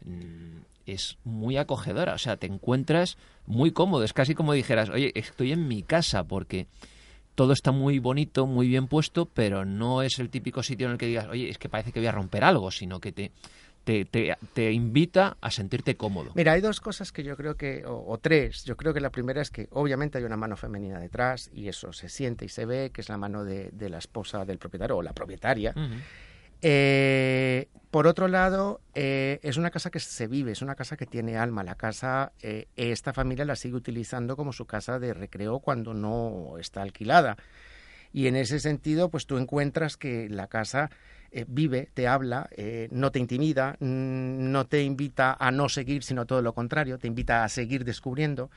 mm, 0.04 0.58
es 0.87 1.19
muy 1.25 1.56
acogedora. 1.56 2.14
O 2.14 2.19
sea, 2.19 2.37
te 2.37 2.46
encuentras 2.46 3.17
muy 3.46 3.73
cómodo. 3.73 4.05
Es 4.05 4.12
casi 4.12 4.34
como 4.34 4.52
dijeras, 4.52 4.90
oye, 4.90 5.12
estoy 5.14 5.52
en 5.52 5.69
mi 5.69 5.82
casa 5.82 6.25
porque 6.25 6.67
todo 7.34 7.52
está 7.52 7.73
muy 7.73 7.99
bonito, 7.99 8.46
muy 8.46 8.69
bien 8.69 8.88
puesto, 8.88 9.26
pero 9.26 9.64
no 9.64 10.02
es 10.02 10.19
el 10.19 10.31
típico 10.31 10.62
sitio 10.62 10.87
en 10.87 10.93
el 10.93 10.99
que 10.99 11.06
digas, 11.06 11.29
oye, 11.29 11.49
es 11.49 11.58
que 11.58 11.69
parece 11.69 11.93
que 11.93 12.00
voy 12.00 12.06
a 12.06 12.12
romper 12.12 12.44
algo, 12.44 12.70
sino 12.70 13.00
que 13.00 13.12
te, 13.12 13.32
te, 13.84 14.05
te, 14.05 14.73
invita 14.73 15.37
a 15.40 15.50
sentirte 15.50 15.96
cómodo. 15.96 16.32
Mira, 16.34 16.52
hay 16.52 16.61
dos 16.61 16.81
cosas 16.81 17.11
que 17.11 17.25
yo 17.25 17.37
creo 17.37 17.56
que, 17.56 17.84
o, 17.87 18.19
tres, 18.19 18.64
yo 18.64 18.76
creo 18.76 18.93
que 18.94 19.00
la 19.00 19.11
primera 19.11 19.40
es 19.40 19.50
que 19.50 19.69
obviamente 19.70 20.19
hay 20.19 20.25
una 20.25 20.37
mano 20.37 20.56
femenina 20.56 21.00
detrás 21.00 21.50
y 21.52 21.69
eso 21.69 21.93
se 21.93 22.08
siente 22.08 22.44
y 22.44 22.49
se 22.49 22.67
ve, 22.67 22.90
que 22.93 23.00
es 23.00 23.08
la 23.08 23.17
mano 23.17 23.44
de, 23.44 23.70
de 23.73 23.88
la 23.88 23.99
esposa 23.99 24.44
del 24.44 24.58
propietario 24.58 24.96
o 24.99 25.02
la 25.02 25.12
propietaria. 25.12 25.75
Eh, 26.62 27.68
por 27.90 28.06
otro 28.06 28.28
lado, 28.28 28.80
eh, 28.94 29.40
es 29.42 29.56
una 29.56 29.70
casa 29.70 29.90
que 29.90 30.00
se 30.00 30.28
vive, 30.28 30.52
es 30.52 30.62
una 30.62 30.76
casa 30.76 30.96
que 30.96 31.04
tiene 31.06 31.36
alma. 31.36 31.64
La 31.64 31.74
casa, 31.74 32.32
eh, 32.40 32.68
esta 32.76 33.12
familia 33.12 33.44
la 33.44 33.56
sigue 33.56 33.74
utilizando 33.74 34.36
como 34.36 34.52
su 34.52 34.64
casa 34.64 34.98
de 34.98 35.12
recreo 35.12 35.58
cuando 35.58 35.92
no 35.92 36.56
está 36.58 36.80
alquilada. 36.82 37.36
Y 38.12 38.28
en 38.28 38.36
ese 38.36 38.60
sentido, 38.60 39.10
pues 39.10 39.26
tú 39.26 39.36
encuentras 39.38 39.96
que 39.96 40.28
la 40.28 40.46
casa 40.46 40.90
vive, 41.46 41.88
te 41.94 42.06
habla, 42.06 42.50
no 42.90 43.10
te 43.10 43.18
intimida, 43.18 43.76
no 43.80 44.66
te 44.66 44.82
invita 44.82 45.34
a 45.40 45.50
no 45.50 45.70
seguir, 45.70 46.02
sino 46.02 46.26
todo 46.26 46.42
lo 46.42 46.52
contrario, 46.52 46.98
te 46.98 47.06
invita 47.06 47.42
a 47.42 47.48
seguir 47.48 47.86
descubriendo. 47.86 48.50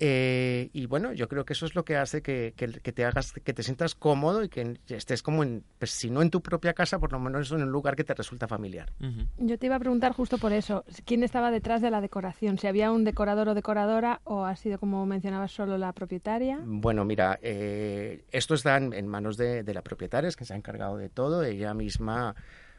Eh, 0.00 0.70
y 0.72 0.86
bueno, 0.86 1.12
yo 1.12 1.28
creo 1.28 1.44
que 1.44 1.54
eso 1.54 1.66
es 1.66 1.74
lo 1.74 1.84
que 1.84 1.96
hace 1.96 2.22
que, 2.22 2.54
que, 2.56 2.92
te 2.92 3.04
hagas, 3.04 3.32
que 3.32 3.52
te 3.52 3.62
sientas 3.62 3.94
cómodo 3.94 4.44
y 4.44 4.48
que 4.48 4.78
estés 4.88 5.22
como 5.22 5.42
en, 5.42 5.64
pues 5.78 5.90
si 5.90 6.08
no 6.10 6.22
en 6.22 6.30
tu 6.30 6.40
propia 6.40 6.72
casa, 6.72 6.98
por 6.98 7.12
lo 7.12 7.18
menos 7.18 7.50
en 7.50 7.62
un 7.62 7.70
lugar 7.70 7.96
que 7.96 8.04
te 8.04 8.14
resulta 8.14 8.46
familiar. 8.46 8.92
Yo 9.38 9.58
te 9.58 9.66
iba 9.66 9.76
a 9.76 9.80
preguntar 9.80 10.12
justo 10.12 10.38
por 10.38 10.52
eso, 10.52 10.84
¿quién 11.04 11.24
estaba 11.24 11.50
detrás 11.50 11.82
de 11.82 11.90
la 11.90 12.00
decoración? 12.00 12.58
¿Si 12.58 12.66
había 12.66 12.92
un 12.92 13.04
decorador 13.04 13.48
o 13.48 13.54
decoradora 13.54 14.20
o 14.24 14.44
ha 14.44 14.54
sido, 14.54 14.78
como 14.78 15.04
mencionabas, 15.04 15.50
solo 15.50 15.78
la 15.78 15.92
propietaria? 15.92 16.60
Bueno, 16.64 17.04
mira, 17.04 17.38
eh, 17.42 18.24
esto 18.30 18.54
está 18.54 18.76
en, 18.76 19.06
manos 19.08 19.36
de, 19.36 19.64
de 19.64 19.74
la 19.74 19.82
propietaria, 19.82 20.28
es 20.28 20.36
que 20.36 20.44
se 20.44 20.54
ha 20.54 20.56
encargado 20.56 20.96
de 20.96 21.08
todo, 21.08 21.42
ella 21.42 21.74
misma 21.74 22.36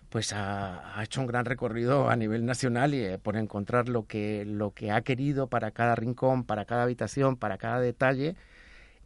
pues 0.10 0.34
ha, 0.34 1.02
hecho 1.04 1.22
un 1.22 1.28
gran 1.28 1.46
recorrido 1.46 2.10
a 2.10 2.16
nivel 2.16 2.46
nacional 2.46 2.94
y 2.94 3.04
eh, 3.06 3.18
por 3.20 3.38
encontrar 3.38 3.90
lo 3.90 4.08
que, 4.08 4.44
lo 4.46 4.72
que 4.74 4.92
ha 4.92 5.02
querido 5.02 5.48
para 5.48 5.72
cada 5.72 5.96
rincón, 5.96 6.44
para 6.44 6.66
cada 6.66 6.84
habitación, 6.84 7.38
para 7.38 7.58
cada 7.58 7.80
detalle. 7.80 8.36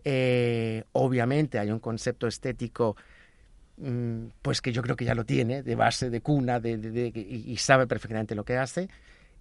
Eh, 0.05 0.83
obviamente 0.93 1.59
hay 1.59 1.71
un 1.71 1.79
concepto 1.79 2.27
estético 2.27 2.95
mm, 3.77 4.27
pues 4.41 4.61
que 4.61 4.71
yo 4.71 4.81
creo 4.81 4.95
que 4.95 5.05
ya 5.05 5.15
lo 5.15 5.25
tiene, 5.25 5.61
de 5.61 5.75
base, 5.75 6.09
de 6.09 6.21
cuna, 6.21 6.59
de, 6.59 7.11
y, 7.13 7.57
sabe 7.57 7.85
perfectamente 7.85 8.33
lo 8.33 8.45
que 8.45 8.57
hace. 8.57 8.89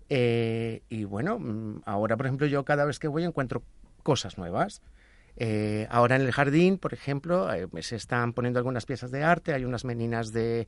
Eh, 0.08 0.82
y 0.88 1.04
bueno, 1.04 1.38
mm, 1.38 1.82
ahora 1.86 2.16
por 2.16 2.26
ejemplo 2.26 2.46
yo 2.48 2.64
cada 2.64 2.84
vez 2.84 2.98
que 2.98 3.08
voy 3.08 3.24
encuentro 3.24 3.62
cosas 4.02 4.36
nuevas. 4.36 4.82
ahora 5.90 6.16
en 6.16 6.22
el 6.22 6.32
jardín, 6.32 6.76
por 6.78 6.92
ejemplo, 6.92 7.48
se 7.80 7.96
están 7.96 8.32
poniendo 8.32 8.58
algunas 8.58 8.84
piezas 8.84 9.12
de 9.12 9.22
arte, 9.22 9.54
hay 9.54 9.64
unas 9.64 9.84
meninas 9.84 10.32
de, 10.32 10.66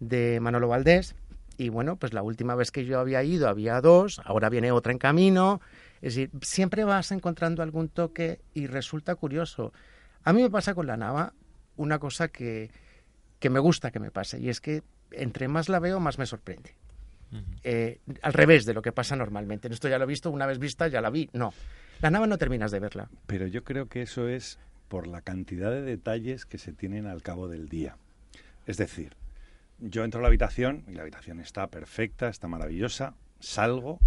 de 0.00 0.40
Manolo 0.40 0.68
Valdés. 0.68 1.14
Y 1.58 1.70
bueno, 1.70 1.96
pues 1.96 2.12
la 2.12 2.22
última 2.22 2.54
vez 2.54 2.70
que 2.70 2.84
yo 2.84 2.98
había 2.98 3.22
ido 3.22 3.48
había 3.48 3.80
dos, 3.80 4.20
ahora 4.24 4.50
viene 4.50 4.72
otra 4.72 4.92
en 4.92 4.98
camino. 4.98 5.60
Es 6.02 6.14
decir, 6.14 6.30
siempre 6.42 6.84
vas 6.84 7.12
encontrando 7.12 7.62
algún 7.62 7.88
toque 7.88 8.40
y 8.52 8.66
resulta 8.66 9.14
curioso. 9.14 9.72
A 10.22 10.32
mí 10.32 10.42
me 10.42 10.50
pasa 10.50 10.74
con 10.74 10.86
la 10.86 10.96
nava 10.96 11.32
una 11.76 11.98
cosa 11.98 12.28
que, 12.28 12.70
que 13.38 13.50
me 13.50 13.58
gusta 13.58 13.90
que 13.90 14.00
me 14.00 14.10
pase, 14.10 14.38
y 14.38 14.48
es 14.48 14.60
que 14.60 14.82
entre 15.12 15.48
más 15.48 15.68
la 15.68 15.78
veo, 15.78 16.00
más 16.00 16.18
me 16.18 16.26
sorprende. 16.26 16.74
Eh, 17.64 18.00
al 18.22 18.32
revés 18.32 18.64
de 18.64 18.72
lo 18.72 18.82
que 18.82 18.92
pasa 18.92 19.16
normalmente. 19.16 19.68
Esto 19.68 19.88
ya 19.88 19.98
lo 19.98 20.04
he 20.04 20.06
visto, 20.06 20.30
una 20.30 20.46
vez 20.46 20.58
vista 20.58 20.88
ya 20.88 21.00
la 21.00 21.10
vi. 21.10 21.28
No, 21.32 21.52
la 22.00 22.10
nava 22.10 22.26
no 22.26 22.38
terminas 22.38 22.70
de 22.70 22.80
verla. 22.80 23.10
Pero 23.26 23.46
yo 23.46 23.64
creo 23.64 23.88
que 23.88 24.02
eso 24.02 24.28
es 24.28 24.58
por 24.88 25.06
la 25.06 25.20
cantidad 25.22 25.70
de 25.70 25.82
detalles 25.82 26.46
que 26.46 26.58
se 26.58 26.72
tienen 26.72 27.06
al 27.06 27.22
cabo 27.22 27.48
del 27.48 27.68
día. 27.68 27.96
Es 28.66 28.76
decir, 28.76 29.16
yo 29.78 30.04
entro 30.04 30.20
a 30.20 30.22
la 30.22 30.28
habitación 30.28 30.84
y 30.88 30.92
la 30.92 31.02
habitación 31.02 31.40
está 31.40 31.66
perfecta, 31.68 32.28
está 32.28 32.48
maravillosa, 32.48 33.14
salgo 33.40 33.98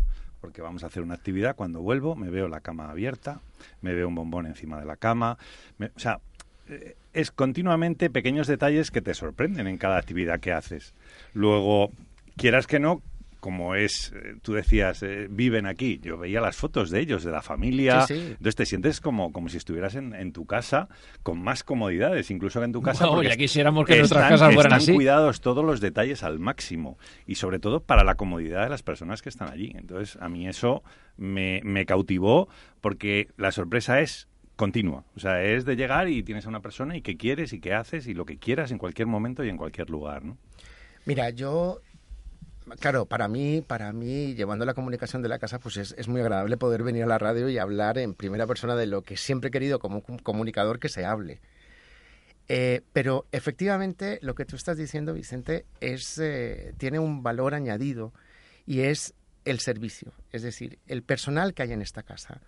porque 0.42 0.62
vamos 0.62 0.84
a 0.84 0.88
hacer 0.88 1.04
una 1.04 1.16
actividad, 1.16 1.56
cuando 1.56 1.82
vuelvo 1.82 2.16
me 2.16 2.30
veo 2.30 2.48
la 2.48 2.62
cama 2.62 2.90
abierta, 2.90 3.42
me 3.82 3.94
veo 3.94 4.08
un 4.08 4.16
bombón 4.16 4.46
encima 4.46 4.80
de 4.80 4.86
la 4.86 4.96
cama, 4.96 5.38
o 5.80 6.00
sea, 6.00 6.20
eh, 6.68 6.96
es 7.14 7.32
continuamente 7.32 8.10
pequeños 8.10 8.48
detalles 8.48 8.92
que 8.92 9.02
te 9.02 9.14
sorprenden 9.14 9.68
en 9.68 9.78
cada 9.78 9.98
actividad 9.98 10.40
que 10.40 10.54
haces. 10.54 10.94
Luego, 11.34 11.92
quieras 12.38 12.68
que 12.68 12.80
no, 12.80 13.02
como 13.40 13.76
es, 13.76 14.12
eh, 14.16 14.36
tú 14.42 14.54
decías, 14.54 15.02
eh, 15.04 15.28
viven 15.30 15.66
aquí. 15.66 16.00
Yo 16.02 16.18
veía 16.18 16.42
las 16.42 16.56
fotos 16.56 16.90
de 16.90 17.00
ellos, 17.00 17.24
de 17.24 17.32
la 17.32 17.42
familia. 17.42 18.06
Entonces 18.10 18.56
te 18.56 18.66
sientes 18.66 19.02
como, 19.02 19.32
como 19.32 19.50
si 19.50 19.58
estuvieras 19.58 19.96
en, 19.96 20.32
tu 20.34 20.46
casa 20.46 20.90
con 21.24 21.42
más 21.42 21.64
comodidades, 21.64 22.30
incluso 22.30 22.60
que 22.60 22.66
en 22.66 22.72
tu 22.72 22.82
casa. 22.82 23.06
No, 23.06 23.24
ya 23.24 23.36
quisiéramos 23.36 23.86
que 23.86 23.98
nuestras 23.98 24.30
casas 24.30 24.54
fueran 24.54 24.80
están 24.80 24.96
cuidados 24.96 25.42
todos 25.42 25.66
los 25.66 25.82
detalles 25.82 26.24
al 26.24 26.40
máximo 26.40 26.98
y 27.26 27.36
sobre 27.36 27.60
todo 27.60 27.82
para 27.82 28.04
la 28.04 28.16
comodidad 28.16 28.64
de 28.64 28.70
las 28.70 28.84
personas 28.84 29.22
que 29.22 29.30
están 29.30 29.50
allí. 29.50 29.74
Entonces 29.76 30.18
a 30.22 30.30
mí 30.30 30.48
eso 30.48 30.84
me, 31.18 31.62
me 31.64 31.86
cautivó 31.86 32.50
porque 32.82 33.30
la 33.38 33.52
sorpresa 33.52 34.02
es 34.02 34.28
continua. 34.56 35.06
O 35.16 35.20
sea, 35.20 35.42
es 35.42 35.64
de 35.64 35.78
llegar 35.78 36.10
y 36.10 36.22
tienes 36.22 36.46
a 36.46 36.50
una 36.50 36.62
persona 36.62 36.98
y 36.98 37.02
qué 37.02 37.16
quieres 37.16 37.54
y 37.54 37.62
qué 37.62 37.74
haces 37.74 38.08
y 38.08 38.14
lo 38.14 38.26
que 38.26 38.38
quieras 38.38 38.72
en 38.72 38.78
cualquier 38.78 39.08
momento 39.08 39.44
y 39.44 39.50
en 39.50 39.56
cualquier 39.58 39.90
lugar, 39.90 40.26
¿no? 40.26 40.38
Mira, 41.06 41.30
yo 41.30 41.82
claro, 42.80 43.06
para 43.06 43.28
mí, 43.28 43.62
para 43.62 43.92
mí, 43.94 44.36
llevando 44.36 44.66
la 44.66 44.74
comunicación 44.74 45.22
de 45.22 45.30
la 45.30 45.40
casa, 45.40 45.60
pues 45.60 45.78
es, 45.78 46.08
muy 46.08 46.22
agradable 46.22 46.58
poder 46.58 46.84
venir 46.84 47.04
a 47.04 47.08
la 47.08 47.18
radio 47.18 47.50
y 47.50 47.58
hablar 47.58 47.98
en 47.98 48.14
primera 48.14 48.48
persona 48.48 48.76
de 48.76 48.88
lo 48.88 49.04
que 49.04 49.18
siempre 49.18 49.50
he 49.50 49.52
querido 49.52 49.80
como 49.80 50.04
comunicador 50.24 50.80
que 50.80 50.90
se 50.90 51.06
hable. 51.06 51.40
Eh, 52.48 52.82
pero 52.94 53.28
efectivamente 53.32 54.20
lo 54.22 54.34
que 54.36 54.46
tú 54.46 54.56
estás 54.56 54.78
diciendo, 54.78 55.14
Vicente, 55.14 55.66
es, 55.82 56.18
eh, 56.18 56.74
tiene 56.78 57.00
un 57.00 57.22
valor 57.22 57.54
añadido 57.54 58.12
y 58.66 58.82
es 58.82 59.14
el 59.46 59.60
servicio. 59.60 60.14
Es 60.32 60.42
decir, 60.42 60.80
el 60.88 61.04
personal 61.04 61.54
que 61.54 61.64
hay 61.64 61.74
en 61.74 61.82
esta 61.82 62.04
casa 62.04 62.42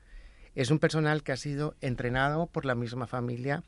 es 0.55 0.71
un 0.71 0.79
personal 0.79 1.23
que 1.23 1.31
ha 1.31 1.37
sido 1.37 1.75
entrenado 1.81 2.47
por 2.47 2.65
la 2.65 2.75
misma 2.75 3.07
familia 3.07 3.63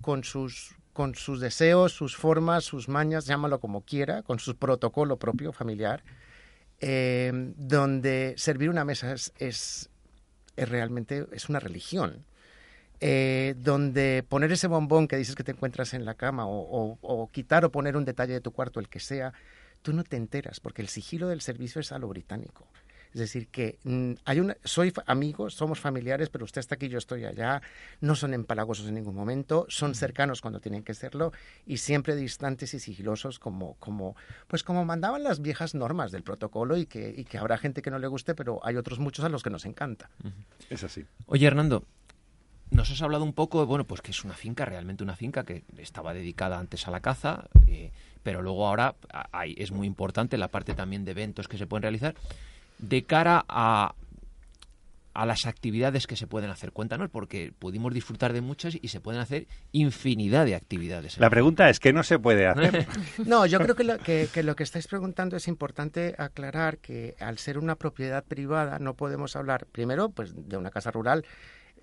con 0.00 0.24
sus 0.24 0.76
con 0.92 1.14
sus 1.14 1.40
deseos, 1.40 1.92
sus 1.92 2.16
formas, 2.16 2.64
sus 2.64 2.88
mañas, 2.88 3.26
llámalo 3.26 3.60
como 3.60 3.82
quiera, 3.82 4.22
con 4.22 4.38
su 4.38 4.56
protocolo 4.56 5.16
propio 5.18 5.52
familiar, 5.52 6.02
eh, 6.80 7.52
donde 7.56 8.34
servir 8.36 8.70
una 8.70 8.84
mesa 8.84 9.12
es, 9.12 9.32
es, 9.38 9.90
realmente 10.56 11.26
es 11.32 11.48
una 11.48 11.60
religión. 11.60 12.24
Eh, 13.02 13.54
donde 13.56 14.22
poner 14.28 14.52
ese 14.52 14.66
bombón 14.66 15.08
que 15.08 15.16
dices 15.16 15.34
que 15.34 15.42
te 15.42 15.52
encuentras 15.52 15.94
en 15.94 16.04
la 16.04 16.16
cama 16.16 16.46
o, 16.46 16.98
o, 17.00 17.30
quitar 17.30 17.64
o 17.64 17.72
poner 17.72 17.96
un 17.96 18.04
detalle 18.04 18.34
de 18.34 18.42
tu 18.42 18.52
cuarto, 18.52 18.78
el 18.78 18.90
que 18.90 19.00
sea, 19.00 19.32
tú 19.80 19.94
no 19.94 20.04
te 20.04 20.18
enteras 20.18 20.60
porque 20.60 20.82
el 20.82 20.88
sigilo 20.88 21.26
del 21.28 21.40
servicio 21.40 21.80
es 21.80 21.92
a 21.92 21.98
lo 21.98 22.08
británico. 22.08 22.68
Es 23.12 23.20
decir, 23.20 23.48
que 23.48 23.78
mm, 23.84 24.12
hay 24.24 24.40
una, 24.40 24.56
soy 24.64 24.92
amigos, 25.06 25.54
somos 25.54 25.80
familiares, 25.80 26.28
pero 26.30 26.44
usted 26.44 26.60
está 26.60 26.76
aquí, 26.76 26.88
yo 26.88 26.98
estoy 26.98 27.24
allá. 27.24 27.60
No 28.00 28.14
son 28.14 28.34
empalagosos 28.34 28.86
en 28.86 28.94
ningún 28.94 29.14
momento, 29.14 29.66
son 29.68 29.94
cercanos 29.94 30.40
cuando 30.40 30.60
tienen 30.60 30.84
que 30.84 30.94
serlo 30.94 31.32
y 31.66 31.78
siempre 31.78 32.14
distantes 32.14 32.74
y 32.74 32.80
sigilosos 32.80 33.38
como, 33.38 33.74
como, 33.74 34.16
pues 34.46 34.62
como 34.62 34.84
mandaban 34.84 35.24
las 35.24 35.40
viejas 35.40 35.74
normas 35.74 36.12
del 36.12 36.22
protocolo 36.22 36.76
y 36.76 36.86
que, 36.86 37.12
y 37.16 37.24
que 37.24 37.38
habrá 37.38 37.58
gente 37.58 37.82
que 37.82 37.90
no 37.90 37.98
le 37.98 38.06
guste, 38.06 38.34
pero 38.34 38.60
hay 38.62 38.76
otros 38.76 38.98
muchos 38.98 39.24
a 39.24 39.28
los 39.28 39.42
que 39.42 39.50
nos 39.50 39.64
encanta. 39.64 40.10
Es 40.68 40.84
así. 40.84 41.04
Oye, 41.26 41.46
Hernando, 41.46 41.84
nos 42.70 42.90
has 42.90 43.02
hablado 43.02 43.24
un 43.24 43.32
poco, 43.32 43.66
bueno, 43.66 43.84
pues 43.84 44.00
que 44.00 44.12
es 44.12 44.24
una 44.24 44.34
finca, 44.34 44.64
realmente 44.64 45.02
una 45.02 45.16
finca 45.16 45.44
que 45.44 45.64
estaba 45.78 46.14
dedicada 46.14 46.58
antes 46.58 46.86
a 46.86 46.92
la 46.92 47.00
caza, 47.00 47.48
eh, 47.66 47.90
pero 48.22 48.42
luego 48.42 48.66
ahora 48.68 48.94
hay, 49.32 49.54
es 49.58 49.72
muy 49.72 49.86
importante 49.86 50.38
la 50.38 50.48
parte 50.48 50.74
también 50.74 51.04
de 51.04 51.10
eventos 51.10 51.48
que 51.48 51.58
se 51.58 51.66
pueden 51.66 51.82
realizar 51.82 52.14
de 52.80 53.04
cara 53.04 53.44
a, 53.48 53.94
a 55.14 55.26
las 55.26 55.46
actividades 55.46 56.06
que 56.06 56.16
se 56.16 56.26
pueden 56.26 56.50
hacer. 56.50 56.72
Cuéntanos, 56.72 57.10
porque 57.10 57.52
pudimos 57.58 57.92
disfrutar 57.92 58.32
de 58.32 58.40
muchas 58.40 58.76
y 58.80 58.88
se 58.88 59.00
pueden 59.00 59.20
hacer 59.20 59.46
infinidad 59.72 60.46
de 60.46 60.54
actividades. 60.54 61.18
La 61.18 61.30
pregunta 61.30 61.68
es, 61.68 61.80
¿qué 61.80 61.92
no 61.92 62.02
se 62.02 62.18
puede 62.18 62.46
hacer? 62.46 62.86
no, 63.26 63.46
yo 63.46 63.58
creo 63.58 63.74
que 63.74 63.84
lo 63.84 63.98
que, 63.98 64.28
que 64.32 64.42
lo 64.42 64.56
que 64.56 64.62
estáis 64.62 64.86
preguntando 64.86 65.36
es 65.36 65.48
importante 65.48 66.14
aclarar 66.18 66.78
que 66.78 67.16
al 67.20 67.38
ser 67.38 67.58
una 67.58 67.76
propiedad 67.76 68.24
privada 68.24 68.78
no 68.78 68.94
podemos 68.94 69.36
hablar, 69.36 69.66
primero, 69.72 70.10
pues 70.10 70.32
de 70.34 70.56
una 70.56 70.70
casa 70.70 70.90
rural, 70.90 71.24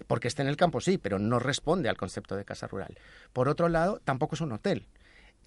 porque 0.07 0.27
está 0.27 0.43
en 0.43 0.49
el 0.49 0.57
campo, 0.57 0.79
sí, 0.79 0.97
pero 0.97 1.19
no 1.19 1.39
responde 1.39 1.89
al 1.89 1.97
concepto 1.97 2.35
de 2.35 2.45
casa 2.45 2.67
rural. 2.67 2.97
Por 3.33 3.49
otro 3.49 3.67
lado, 3.67 3.99
tampoco 4.03 4.35
es 4.35 4.41
un 4.41 4.51
hotel. 4.51 4.87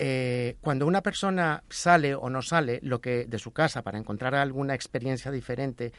Eh, 0.02 0.56
cuando 0.62 0.86
una 0.86 1.02
persona 1.02 1.62
sale 1.68 2.14
o 2.14 2.30
no 2.30 2.40
sale 2.40 2.80
lo 2.82 3.02
que 3.02 3.26
de 3.26 3.38
su 3.38 3.52
casa 3.52 3.82
para 3.82 3.98
encontrar 3.98 4.34
alguna 4.34 4.74
experiencia 4.74 5.30
diferente, 5.30 5.92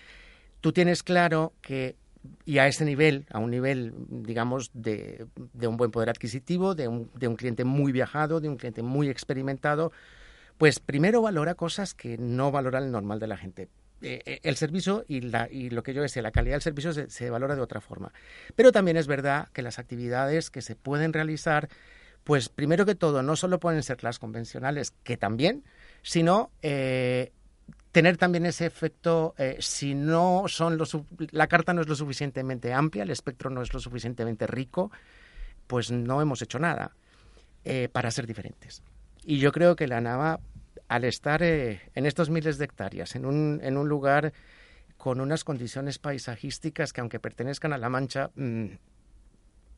tú 0.60 0.72
tienes 0.72 1.04
claro 1.04 1.54
que 1.62 1.98
y 2.44 2.58
a 2.58 2.66
ese 2.66 2.84
nivel, 2.84 3.28
a 3.30 3.38
un 3.38 3.52
nivel, 3.52 3.94
digamos, 4.10 4.72
de, 4.74 5.28
un 5.62 5.78
buen 5.78 5.92
poder 5.92 6.10
adquisitivo, 6.10 6.74
de 6.74 6.88
un, 6.88 7.12
de 7.14 7.28
un, 7.28 7.36
cliente 7.36 7.64
muy 7.64 7.92
viajado, 7.92 8.42
de 8.42 8.50
un 8.50 8.58
cliente 8.58 8.82
muy 8.82 9.08
experimentado, 9.08 9.92
pues 10.58 10.80
primero 10.80 11.22
valora 11.22 11.54
cosas 11.54 11.94
que 11.94 12.18
no 12.18 12.52
valora 12.52 12.80
el 12.80 12.90
normal 12.90 13.20
de 13.20 13.28
la 13.28 13.38
gente. 13.38 13.70
Eh, 14.02 14.24
eh, 14.26 14.40
el 14.42 14.56
servicio 14.56 15.06
y, 15.08 15.22
y 15.52 15.70
lo 15.70 15.84
que 15.84 15.94
yo 15.94 16.02
decía, 16.02 16.24
la 16.24 16.32
calidad 16.32 16.56
del 16.56 16.64
servicio 16.64 16.92
se, 16.92 17.08
se 17.12 17.30
valora 17.30 17.56
de 17.56 17.62
otra 17.62 17.82
forma. 17.82 18.12
Pero 18.56 18.72
también 18.72 18.98
es 18.98 19.06
verdad 19.06 19.50
que 19.54 19.62
las 19.62 19.78
actividades 19.78 20.50
que 20.50 20.64
se 20.64 20.76
pueden 20.76 21.14
realizar 21.14 21.70
pues 22.24 22.50
primero 22.50 22.86
que 22.86 22.96
todo, 22.96 23.24
no 23.24 23.36
solo 23.36 23.60
pueden 23.60 23.84
ser 23.84 24.04
las 24.04 24.20
convencionales, 24.20 24.92
que 25.04 25.18
también, 25.18 25.64
sino 26.04 26.52
eh, 26.62 27.32
tener 27.92 28.18
también 28.18 28.46
ese 28.46 28.66
efecto, 28.66 29.34
eh, 29.38 29.58
si 29.60 29.96
no 29.96 30.46
son 30.48 30.80
la 31.32 31.48
carta 31.48 31.74
no 31.74 31.82
es 31.82 31.88
lo 31.88 31.96
suficientemente 31.96 32.74
amplia, 32.74 33.04
el 33.04 33.10
espectro 33.10 33.50
no 33.50 33.62
es 33.62 33.74
lo 33.74 33.80
suficientemente 33.80 34.46
rico, 34.48 34.92
pues 35.68 35.92
no 35.92 36.22
hemos 36.22 36.42
hecho 36.42 36.60
nada 36.60 36.92
eh, 37.66 37.90
para 37.92 38.12
ser 38.12 38.28
diferentes. 38.28 38.84
Y 39.24 39.40
yo 39.40 39.52
creo 39.52 39.76
que 39.76 39.88
la 39.88 40.02
Nava, 40.02 40.40
al 40.88 41.06
estar 41.06 41.42
en 41.44 42.06
estos 42.06 42.30
miles 42.30 42.58
de 42.58 42.66
hectáreas, 42.66 43.16
en 43.16 43.26
un, 43.26 43.90
lugar 43.90 44.34
con 44.98 45.22
unas 45.22 45.44
condiciones 45.44 46.00
paisajísticas 46.00 46.94
que 46.94 47.02
aunque 47.02 47.20
pertenezcan 47.20 47.74
a 47.74 47.78
La 47.78 47.90
Mancha, 47.90 48.32
mm, 48.36 48.66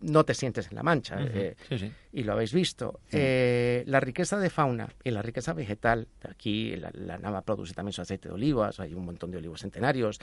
no 0.04 0.26
te 0.26 0.34
sientes 0.34 0.68
en 0.70 0.76
la 0.76 0.84
mancha. 0.84 1.18
Eh, 1.20 1.56
y 2.12 2.24
lo 2.24 2.34
habéis 2.34 2.54
visto. 2.54 3.00
Eh, 3.12 3.84
la 3.88 4.00
riqueza 4.00 4.38
de 4.38 4.50
fauna 4.50 4.90
y 5.04 5.12
la 5.12 5.22
riqueza 5.22 5.54
vegetal, 5.54 6.08
aquí 6.30 6.76
la, 6.76 7.18
Nava 7.18 7.42
produce 7.42 7.74
también 7.74 7.94
su 7.94 8.02
aceite 8.02 8.28
de 8.28 8.34
olivas, 8.34 8.80
hay 8.80 8.94
un 8.94 9.06
montón 9.06 9.32
de 9.32 9.38
olivos 9.38 9.62
centenarios, 9.62 10.20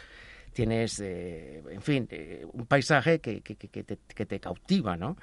tienes, 0.52 1.00
eh, 1.00 1.62
en 1.70 1.82
fin, 1.82 2.08
un 2.52 2.66
paisaje 2.66 3.20
que, 3.20 3.40
que, 3.40 3.56
que, 3.56 3.84
te, 3.84 3.99
que, 4.14 4.26
te, 4.26 4.40
cautiva, 4.40 4.96
¿no? 4.96 5.16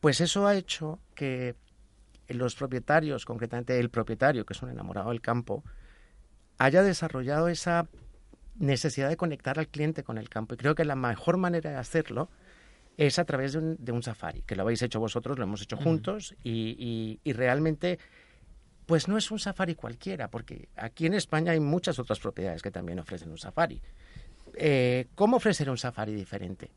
pues 0.00 0.20
eso 0.20 0.46
ha 0.46 0.54
hecho 0.54 1.00
que 1.14 1.56
los 2.28 2.54
propietarios, 2.54 3.24
concretamente 3.24 3.78
el 3.80 3.90
propietario, 3.90 4.44
que 4.44 4.52
es 4.52 4.62
un 4.62 4.70
enamorado 4.70 5.08
del 5.08 5.20
campo, 5.20 5.64
haya 6.58 6.82
desarrollado 6.82 7.48
esa 7.48 7.88
necesidad 8.58 9.08
de 9.08 9.16
conectar 9.16 9.58
al 9.58 9.68
cliente 9.68 10.04
con 10.04 10.18
el 10.18 10.28
campo. 10.28 10.54
Y 10.54 10.58
creo 10.58 10.74
que 10.74 10.84
la 10.84 10.94
mejor 10.94 11.36
manera 11.36 11.70
de 11.70 11.76
hacerlo 11.76 12.28
es 12.98 13.18
a 13.20 13.24
través 13.24 13.52
de 13.52 13.60
un, 13.60 13.76
de 13.78 13.92
un 13.92 14.02
safari, 14.02 14.42
que 14.42 14.56
lo 14.56 14.62
habéis 14.62 14.82
hecho 14.82 14.98
vosotros, 14.98 15.38
lo 15.38 15.44
hemos 15.44 15.62
hecho 15.62 15.76
juntos 15.76 16.34
y, 16.42 17.20
y, 17.24 17.32
realmente 17.32 17.98
pues 18.86 19.06
no 19.06 19.16
es 19.16 19.30
un 19.30 19.38
safari 19.38 19.76
cualquiera, 19.76 20.28
porque 20.28 20.68
aquí 20.76 21.06
en 21.06 21.14
España 21.14 21.52
hay 21.52 21.60
muchas 21.60 21.98
otras 21.98 22.18
propiedades 22.18 22.60
que 22.60 22.70
también 22.70 22.98
ofrecen 22.98 23.30
un 23.30 23.38
safari. 23.38 23.80
Eh, 24.54 25.06
¿Cómo 25.14 25.36
ofrecer 25.36 25.70
un 25.70 25.78
safari 25.78 26.12
diferente? 26.12 26.70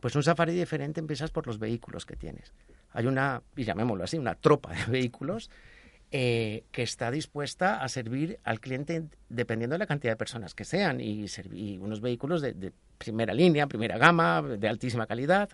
Pues 0.00 0.16
un 0.16 0.22
safari 0.22 0.52
diferente 0.52 0.98
empiezas 0.98 1.30
por 1.30 1.46
los 1.46 1.58
vehículos 1.58 2.06
que 2.06 2.16
tienes. 2.16 2.52
Hay 2.92 3.06
una, 3.06 3.42
y 3.54 3.64
llamémoslo 3.64 4.02
así, 4.02 4.18
una 4.18 4.34
tropa 4.34 4.72
de 4.72 4.84
vehículos 4.86 5.50
eh, 6.10 6.64
que 6.72 6.82
está 6.82 7.10
dispuesta 7.10 7.82
a 7.82 7.88
servir 7.88 8.38
al 8.42 8.60
cliente 8.60 9.04
dependiendo 9.28 9.74
de 9.74 9.78
la 9.78 9.86
cantidad 9.86 10.12
de 10.12 10.16
personas 10.16 10.54
que 10.54 10.64
sean 10.64 11.00
y, 11.00 11.26
unos 11.78 12.00
vehículos 12.00 12.40
de, 12.40 12.72
primera 12.96 13.34
línea, 13.34 13.66
primera 13.66 13.98
gama, 13.98 14.42
de 14.42 14.68
altísima 14.68 15.06
calidad. 15.06 15.50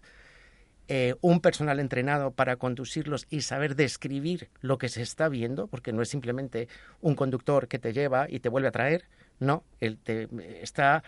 Eh, 0.86 1.14
un 1.22 1.40
personal 1.40 1.80
entrenado 1.80 2.30
para 2.30 2.56
conducirlos 2.56 3.26
y 3.30 3.40
saber 3.40 3.74
describir 3.74 4.50
lo 4.60 4.76
que 4.76 4.90
se 4.90 5.00
está 5.00 5.30
viendo, 5.30 5.66
porque 5.66 5.92
no 5.94 6.02
es 6.02 6.10
simplemente 6.10 6.68
un 7.00 7.14
conductor 7.14 7.68
que 7.68 7.78
te 7.78 7.94
lleva 7.94 8.26
y 8.28 8.40
te 8.40 8.50
vuelve 8.50 8.68
a 8.68 8.72
traer, 8.72 9.04
no, 9.40 9.64
él 9.80 9.98
te, 9.98 10.28
está, 10.62 11.02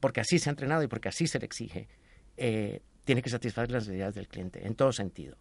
porque 0.00 0.20
así 0.20 0.40
se 0.40 0.50
ha 0.50 0.52
entrenado 0.52 0.82
y 0.82 0.88
porque 0.88 1.08
así 1.08 1.28
se 1.28 1.38
le 1.38 1.46
exige, 1.46 1.88
eh, 2.36 2.82
tiene 3.04 3.22
que 3.22 3.30
satisfacer 3.30 3.70
las 3.70 3.84
necesidades 3.84 4.16
del 4.16 4.28
cliente, 4.28 4.66
en 4.66 4.74
todo 4.74 4.92
sentido. 4.92 5.36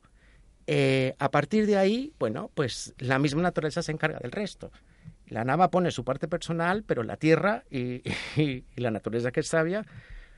Eh, 0.71 1.15
a 1.17 1.31
partir 1.31 1.65
de 1.65 1.77
ahí, 1.77 2.13
bueno, 2.19 2.51
pues 2.53 2.93
la 2.99 3.17
misma 3.17 3.41
naturaleza 3.41 3.81
se 3.81 3.91
encarga 3.91 4.19
del 4.19 4.31
resto. 4.31 4.71
La 5.25 5.43
nava 5.43 5.71
pone 5.71 5.89
su 5.89 6.03
parte 6.03 6.27
personal, 6.27 6.83
pero 6.83 7.01
la 7.01 7.17
tierra 7.17 7.63
y, 7.71 8.03
la 8.75 8.91
naturaleza 8.91 9.31
que 9.31 9.39
es 9.39 9.47
sabia, 9.47 9.83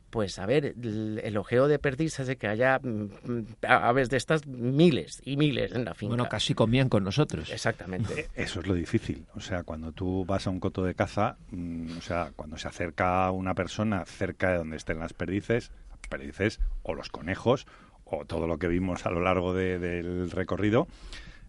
pues 0.10 0.40
a 0.40 0.46
ver, 0.46 0.68
el, 0.68 1.20
el 1.22 1.36
ojeo 1.36 1.68
de 1.68 1.80
perdiz 1.80 2.18
es 2.22 2.28
de 2.28 2.38
que 2.38 2.48
haya 2.48 2.80
mm, 2.80 3.10
mm, 3.26 3.46
aves 3.68 4.10
de 4.10 4.16
estas 4.16 4.48
miles 4.48 5.22
y 5.26 5.36
miles 5.36 5.74
en 5.74 5.84
la 5.84 5.96
finca. 5.96 6.12
Bueno, 6.16 6.30
casi 6.30 6.54
comían 6.54 6.88
con 6.88 7.04
nosotros. 7.04 7.52
Exactamente. 7.52 8.22
Eh, 8.22 8.30
Eso 8.36 8.62
es 8.62 8.68
lo 8.68 8.74
difícil. 8.74 9.26
O 9.36 9.42
sea, 9.42 9.64
cuando 9.64 9.92
tú 9.92 10.24
vas 10.24 10.48
a 10.48 10.50
un 10.50 10.62
coto 10.62 10.86
de 10.86 10.96
caza, 10.96 11.36
mm, 11.50 11.98
o 11.98 12.02
sea, 12.02 12.32
cuando 12.38 12.58
se 12.58 12.70
acerca 12.70 13.30
una 13.32 13.54
persona 13.54 14.06
cerca 14.06 14.52
de 14.52 14.60
donde 14.60 14.78
estén 14.78 15.00
las 15.00 15.12
perdices, 15.12 15.72
perdices 16.10 16.60
o 16.84 16.94
los 16.94 17.10
conejos 17.10 17.66
o 18.12 18.26
todo 18.26 18.46
lo 18.48 18.58
que 18.58 18.68
vimos 18.68 19.06
a 19.06 19.10
lo 19.12 19.22
largo 19.22 19.54
de- 19.54 19.80
del 19.80 20.30
recorrido, 20.32 20.88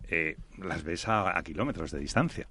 eh, 0.09 0.37
las 0.59 0.83
ves 0.85 1.09
a, 1.09 1.37
a 1.37 1.43
kilómetros 1.43 1.91
de 1.91 1.99
distancia. 1.99 2.47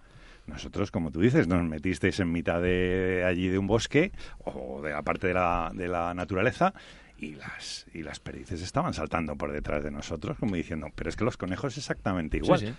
Nosotros, 0.47 0.91
como 0.91 1.11
tú 1.11 1.21
dices, 1.21 1.47
nos 1.47 1.63
metisteis 1.63 2.19
en 2.19 2.31
mitad 2.31 2.61
de 2.61 3.23
allí 3.25 3.47
de 3.47 3.57
un 3.57 3.67
bosque 3.67 4.11
o 4.43 4.81
de 4.81 4.91
la 4.91 5.01
parte 5.03 5.27
de 5.27 5.33
la, 5.35 5.71
de 5.73 5.87
la 5.87 6.13
naturaleza 6.13 6.73
y 7.19 7.35
las, 7.35 7.85
y 7.93 8.01
las 8.01 8.19
perdices 8.19 8.61
estaban 8.63 8.93
saltando 8.95 9.35
por 9.35 9.51
detrás 9.51 9.83
de 9.83 9.91
nosotros, 9.91 10.37
como 10.39 10.55
diciendo, 10.55 10.87
pero 10.95 11.09
es 11.09 11.15
que 11.15 11.23
los 11.23 11.37
conejos 11.37 11.77
exactamente 11.77 12.37
igual. 12.37 12.59
Sí, 12.59 12.67
sí. 12.67 12.73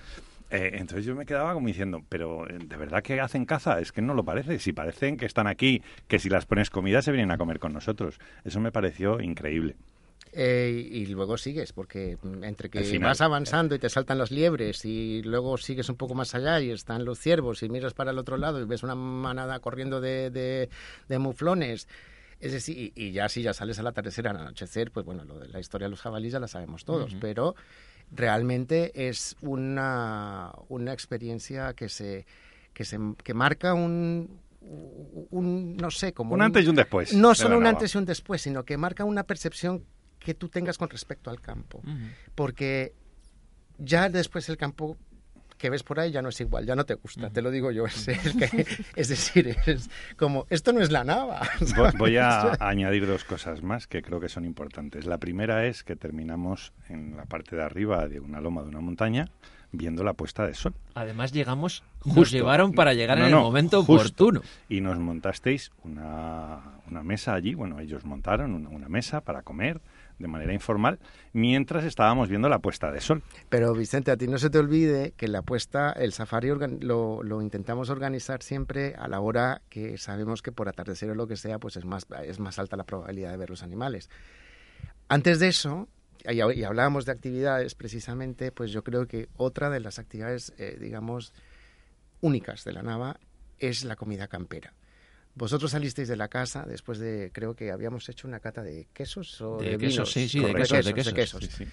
Eh, 0.51 0.73
entonces 0.75 1.07
yo 1.07 1.15
me 1.15 1.25
quedaba 1.25 1.55
como 1.55 1.69
diciendo, 1.69 2.03
pero 2.09 2.47
eh, 2.51 2.59
¿de 2.59 2.77
verdad 2.77 3.03
que 3.03 3.21
hacen 3.21 3.47
caza? 3.47 3.79
Es 3.81 3.93
que 3.93 4.03
no 4.03 4.13
lo 4.13 4.25
parece. 4.25 4.59
Si 4.59 4.73
parecen 4.73 5.17
que 5.17 5.25
están 5.25 5.47
aquí, 5.47 5.81
que 6.09 6.19
si 6.19 6.29
las 6.29 6.45
pones 6.45 6.69
comida 6.69 7.01
se 7.01 7.13
vienen 7.13 7.31
a 7.31 7.39
comer 7.39 7.59
con 7.61 7.73
nosotros. 7.73 8.19
Eso 8.45 8.61
me 8.61 8.73
pareció 8.73 9.21
increíble. 9.21 9.77
Eh, 10.35 10.89
y 10.91 11.05
luego 11.07 11.37
sigues, 11.37 11.75
porque 11.75 12.17
entre 12.43 12.71
que 12.71 12.99
vas 12.99 13.21
avanzando 13.21 13.75
y 13.75 13.79
te 13.79 13.91
saltan 13.91 14.17
las 14.17 14.31
liebres 14.31 14.83
y 14.87 15.21
luego 15.23 15.59
sigues 15.59 15.91
un 15.91 15.97
poco 15.97 16.15
más 16.15 16.35
allá 16.35 16.59
y 16.59 16.71
están 16.71 17.05
los 17.05 17.19
ciervos 17.19 17.63
y 17.63 17.69
miras 17.69 17.93
para 17.93 18.13
el 18.13 18.19
otro 18.19 18.39
lado 18.39 18.59
y 18.59 18.65
ves 18.65 18.83
una 18.83 18.95
manada 18.95 19.61
corriendo 19.61 20.01
de, 20.01 20.31
de, 20.31 20.71
de 21.09 21.19
muflones. 21.19 21.87
Es 22.41 22.53
decir, 22.53 22.79
y, 22.79 22.93
y 22.97 23.13
ya 23.13 23.29
si 23.29 23.43
ya 23.43 23.53
sales 23.53 23.79
al 23.79 23.87
atardecer, 23.89 24.27
al 24.27 24.39
anochecer, 24.39 24.91
pues 24.91 25.05
bueno, 25.05 25.23
lo 25.25 25.39
de 25.39 25.49
la 25.49 25.61
historia 25.61 25.85
de 25.87 25.91
los 25.91 26.01
jabalíes 26.01 26.33
ya 26.33 26.41
la 26.41 26.49
sabemos 26.49 26.85
todos, 26.87 27.15
pero 27.21 27.55
realmente 28.11 28.91
es 29.09 29.37
una, 29.43 30.51
una 30.69 30.93
experiencia 30.95 31.75
que 31.75 31.89
se 31.91 32.25
que 32.73 32.85
se 32.87 32.99
que 33.23 33.35
marca 33.35 33.75
un, 33.75 34.41
un 35.31 35.77
no 35.77 35.91
sé 35.91 36.13
como 36.15 36.35
Un 36.35 36.43
antes 36.43 36.65
y 36.65 36.69
un 36.69 36.77
después. 36.77 37.13
no 37.15 37.35
solo 37.35 37.59
un 37.59 37.67
antes 37.67 37.95
y 37.95 37.99
un 37.99 38.07
después, 38.07 38.41
sino 38.41 38.65
que 38.65 38.77
marca 38.79 39.05
una 39.05 39.25
percepción 39.25 39.85
que 40.23 40.35
tú 40.35 40.49
tengas 40.49 40.79
con 40.79 40.89
respecto 40.89 41.31
al 41.31 41.41
campo. 41.41 41.83
Porque 42.35 42.93
ya 43.79 44.09
después 44.09 44.49
el 44.49 44.57
campo 44.57 44.97
que 45.59 45.71
ves 45.71 45.85
por 45.85 46.01
ahí 46.01 46.11
ya 46.11 46.23
no 46.23 46.29
es 46.31 46.41
igual, 46.41 46.67
ya 46.67 46.75
no 46.75 46.85
te 46.85 46.95
gusta, 46.95 47.31
te 47.31 47.41
lo 47.41 47.51
digo 47.53 47.71
yo. 47.71 47.87
Es, 47.87 48.09
el 48.09 48.17
que- 48.37 48.67
es 48.97 49.09
decir, 49.09 49.57
es 49.67 49.89
como, 50.17 50.45
esto 50.51 50.73
no 50.73 50.81
es 50.81 50.91
la 50.91 51.05
nava. 51.05 51.41
Vo- 51.61 51.97
Voy 51.99 52.17
a 52.17 52.57
añadir 52.61 53.07
dos 53.07 53.23
cosas 53.23 53.63
más 53.63 53.87
que 53.87 54.03
creo 54.03 54.19
que 54.19 54.29
son 54.29 54.45
importantes. 54.45 55.07
La 55.07 55.19
primera 55.19 55.67
es 55.67 55.85
que 55.85 55.95
terminamos 55.95 56.73
en 56.89 57.17
la 57.17 57.27
parte 57.27 57.55
de 57.55 57.63
arriba 57.63 58.09
de 58.09 58.19
una 58.19 58.41
loma 58.41 58.63
de 58.63 58.69
una 58.71 58.81
montaña 58.81 59.29
viendo 59.71 60.03
la 60.05 60.13
puesta 60.15 60.47
de 60.47 60.53
sol. 60.55 60.75
Además 60.95 61.33
llegamos, 61.33 61.83
nos 62.05 62.15
Justo. 62.17 62.37
llevaron 62.37 62.73
para 62.73 62.93
llegar 62.93 63.19
No, 63.19 63.25
en 63.27 63.31
no, 63.31 63.39
el 63.39 63.43
momento 63.45 63.79
justo. 63.85 63.95
oportuno. 63.95 64.43
Y 64.69 64.81
nos 64.81 64.99
montasteis 64.99 65.71
una, 65.85 66.61
una 66.91 67.03
mesa 67.05 67.33
allí, 67.35 67.55
bueno, 67.55 67.79
ellos 67.79 68.05
montaron 68.05 68.53
una, 68.53 68.69
una 68.69 68.89
mesa 68.89 69.21
para 69.23 69.43
comer 69.43 69.81
de 70.23 70.29
manera 70.29 70.55
informal 70.55 70.99
mientras 71.33 71.85
estábamos 71.85 72.29
viendo 72.29 72.49
la 72.49 72.61
puesta 72.61 72.91
de 72.91 73.01
sol. 73.01 73.23
Pero 73.49 73.75
Vicente, 73.75 74.11
a 74.11 74.17
ti 74.17 74.27
no 74.27 74.39
se 74.39 74.49
te 74.49 74.59
olvide 74.59 75.13
que 75.17 75.29
la 75.29 75.41
apuesta, 75.41 75.93
el 75.93 76.13
safari 76.13 76.49
lo, 76.81 77.43
intentamos 77.43 77.91
organizar 77.91 78.43
siempre 78.43 78.95
a 78.97 79.09
la 79.09 79.21
hora 79.21 79.63
que 79.69 79.99
sabemos 79.99 80.43
que 80.43 80.53
por 80.53 80.69
atardecer 80.69 81.11
o 81.11 81.15
lo 81.15 81.27
que 81.27 81.37
sea, 81.37 81.59
pues 81.59 81.77
es 81.77 81.85
más, 81.85 82.07
es 82.25 82.39
más 82.39 82.59
alta 82.59 82.77
la 82.77 82.85
probabilidad 82.85 83.31
de 83.33 83.37
ver 83.37 83.51
los 83.51 83.63
animales. 83.63 84.09
Antes 85.09 85.41
de 85.41 85.49
eso, 85.49 85.89
y, 86.25 86.37
y 86.37 86.65
hablábamos 86.65 87.05
de 87.05 87.13
actividades 87.13 87.75
precisamente, 87.75 88.53
pues 88.53 88.71
yo 88.71 88.83
creo 88.83 89.07
que 89.07 89.29
otra 89.37 89.69
de 89.69 89.81
las 89.81 89.99
actividades, 89.99 90.55
eh, 90.59 90.79
digamos, 90.81 91.35
únicas 92.21 92.65
de 92.65 92.73
la 92.73 92.83
Nava 92.83 93.19
es 93.59 93.85
la 93.85 93.97
comida 93.97 94.29
campera. 94.29 94.73
Vosotros 95.35 95.71
salisteis 95.71 96.09
de 96.09 96.17
la 96.17 96.29
casa 96.29 96.65
después 96.67 96.99
de, 96.99 97.31
creo 97.33 97.55
que 97.55 97.71
habíamos 97.73 98.09
hecho 98.09 98.29
una 98.29 98.39
cata 98.41 98.63
de 98.63 98.87
quesos 98.93 99.41
o 99.41 99.57
De 99.59 99.71
de, 99.71 99.79
quesos, 99.79 99.93
vinos. 99.95 100.13
sí, 100.13 100.29
sí, 100.29 100.39
de 100.41 100.47
Correcto, 100.53 100.75
quesos, 100.75 100.85
de 100.85 100.91
de 100.91 100.95
quesos. 100.95 101.15
quesos. 101.15 101.45
Sí, 101.45 101.65
sí. 101.65 101.71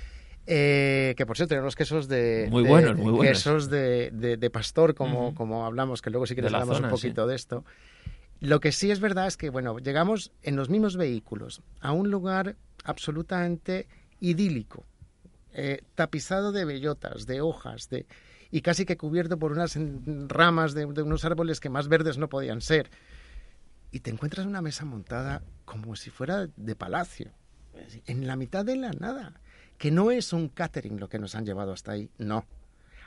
Eh, 0.51 1.13
que 1.17 1.25
por 1.25 1.35
cierto 1.35 1.53
eran 1.53 1.65
los 1.65 1.75
quesos 1.75 2.07
de, 2.07 2.47
Muy 2.49 2.63
buenos, 2.63 2.95
muy 2.95 3.11
buenos. 3.11 3.37
quesos 3.37 3.69
de, 3.69 4.09
de- 4.11 4.49
pastor 4.49 4.95
como, 4.95 5.35
como 5.35 5.65
hablamos 5.65 6.01
que 6.01 6.09
luego 6.09 6.25
si 6.25 6.33
quieres 6.33 6.53
hablamos 6.53 6.77
zona, 6.77 6.87
un 6.87 6.93
poquito 6.93 7.27
de 7.27 7.35
esto 7.35 7.65
lo 8.39 8.59
que 8.61 8.71
sí 8.71 8.89
es 8.89 8.99
verdad 8.99 9.27
es 9.27 9.37
que 9.37 9.49
bueno 9.51 9.77
llegamos 9.77 10.31
en 10.41 10.55
los 10.55 10.69
mismos 10.69 10.95
vehículos 10.97 11.61
a 11.81 11.91
un 11.91 12.09
lugar 12.09 12.55
absolutamente 12.83 13.87
idílico 14.21 14.85
eh, 15.53 15.81
tapizado 15.95 16.51
de 16.51 16.65
bellotas 16.65 17.27
de 17.27 17.41
hojas 17.41 17.89
de 17.89 18.07
y 18.49 18.61
casi 18.61 18.85
que 18.85 18.97
cubierto 18.97 19.37
por 19.37 19.51
unas 19.51 19.77
ramas 20.29 20.73
de, 20.73 20.85
de 20.87 21.01
unos 21.03 21.25
árboles 21.25 21.59
que 21.59 21.69
más 21.69 21.87
verdes 21.89 22.17
no 22.17 22.29
podían 22.29 22.61
ser 22.61 22.89
y 23.91 23.99
te 24.01 24.11
encuentras 24.11 24.45
una 24.45 24.61
mesa 24.61 24.85
montada 24.85 25.41
como 25.65 25.95
si 25.95 26.09
fuera 26.09 26.47
de 26.55 26.75
palacio 26.75 27.31
en 28.05 28.27
la 28.27 28.35
mitad 28.35 28.65
de 28.65 28.75
la 28.75 28.91
nada 28.91 29.39
que 29.77 29.91
no 29.91 30.11
es 30.11 30.33
un 30.33 30.49
catering 30.49 30.99
lo 30.99 31.07
que 31.09 31.19
nos 31.19 31.35
han 31.35 31.45
llevado 31.45 31.71
hasta 31.71 31.93
ahí, 31.93 32.09
no. 32.17 32.45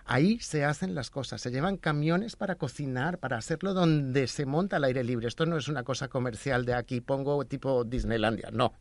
Ahí 0.04 0.40
se 0.40 0.64
hacen 0.64 0.94
las 0.94 1.10
cosas, 1.10 1.40
se 1.40 1.50
llevan 1.50 1.76
camiones 1.76 2.34
para 2.34 2.54
cocinar, 2.56 3.18
para 3.18 3.36
hacerlo 3.36 3.74
donde 3.74 4.26
se 4.26 4.46
monta 4.46 4.76
al 4.76 4.84
aire 4.84 5.04
libre. 5.04 5.28
Esto 5.28 5.46
no 5.46 5.56
es 5.56 5.68
una 5.68 5.84
cosa 5.84 6.08
comercial 6.08 6.64
de 6.64 6.74
aquí 6.74 7.00
pongo 7.00 7.44
tipo 7.44 7.84
Disneylandia, 7.84 8.50
no. 8.52 8.72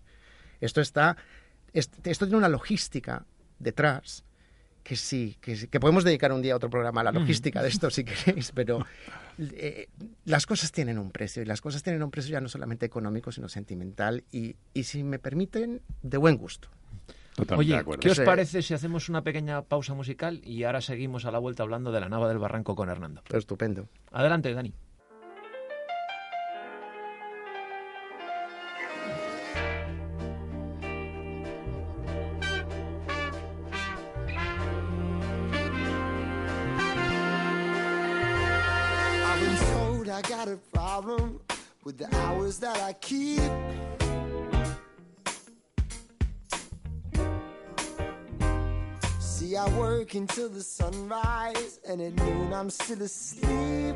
Esto 0.62 0.80
está, 0.82 1.18
es- 1.74 1.92
esto 2.06 2.26
tiene 2.26 2.38
una 2.38 2.50
logística 2.50 3.26
detrás 3.60 4.24
que 4.84 4.96
sí, 4.96 5.38
que, 5.42 5.56
sí- 5.56 5.68
que 5.68 5.80
podemos 5.80 6.04
dedicar 6.04 6.32
un 6.32 6.42
día 6.42 6.54
a 6.54 6.56
otro 6.58 6.70
programa 6.70 7.02
a 7.02 7.04
la 7.06 7.12
logística 7.12 7.62
de 7.62 7.70
esto 7.70 7.90
si 7.90 8.04
queréis, 8.06 8.52
pero 8.52 8.86
eh, 9.38 9.88
las 10.26 10.46
cosas 10.46 10.72
tienen 10.72 10.98
un 10.98 11.12
precio 11.12 11.42
y 11.44 11.46
las 11.46 11.62
cosas 11.62 11.84
tienen 11.84 12.02
un 12.04 12.12
precio 12.12 12.32
ya 12.32 12.42
no 12.42 12.50
solamente 12.50 12.86
económico, 12.86 13.32
sino 13.32 13.48
sentimental 13.48 14.24
y, 14.32 14.56
y 14.74 14.84
si 14.84 15.04
me 15.04 15.20
permiten, 15.20 15.82
de 16.02 16.18
buen 16.18 16.38
gusto. 16.38 16.68
Totalmente 17.36 17.74
Oye, 17.74 17.80
acuerdo. 17.80 18.02
¿qué 18.02 18.10
os 18.10 18.20
parece 18.20 18.62
si 18.62 18.74
hacemos 18.74 19.08
una 19.08 19.24
pequeña 19.24 19.62
pausa 19.62 19.94
musical 19.94 20.42
y 20.44 20.64
ahora 20.64 20.82
seguimos 20.82 21.24
a 21.26 21.32
la 21.32 21.40
vuelta 21.40 21.64
hablando 21.64 21.92
de 21.92 22.00
la 22.02 22.10
Nava 22.10 22.28
del 22.28 22.40
Barranco 22.40 22.76
con 22.76 22.90
Hernando? 22.90 23.22
Pero 23.28 23.40
estupendo. 23.40 23.88
Adelante, 24.12 24.54
Dani. 24.54 24.74
That 42.60 42.82
I 42.82 42.94
keep. 42.94 43.40
See, 49.20 49.56
I 49.56 49.68
work 49.78 50.14
until 50.16 50.50
the 50.50 50.62
sunrise, 50.62 51.80
and 51.88 52.02
at 52.02 52.14
noon 52.14 52.54
I'm 52.54 52.70
still 52.70 53.02
asleep. 53.02 53.96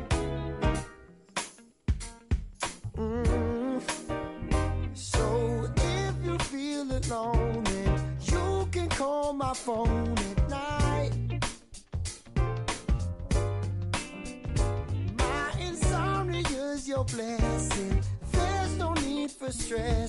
stress. 19.66 20.05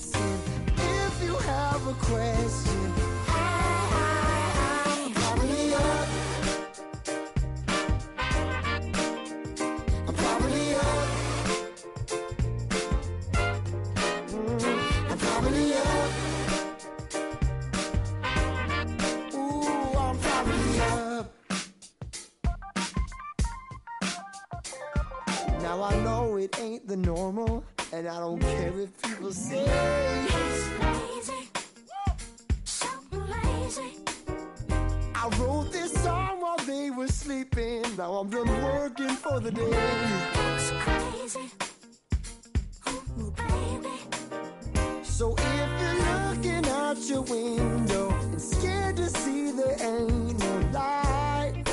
Your 47.08 47.22
window 47.22 48.10
and 48.10 48.40
scared 48.40 48.96
to 48.96 49.08
see 49.08 49.50
there 49.50 49.76
ain't 49.80 50.38
no 50.40 50.70
light. 50.72 51.64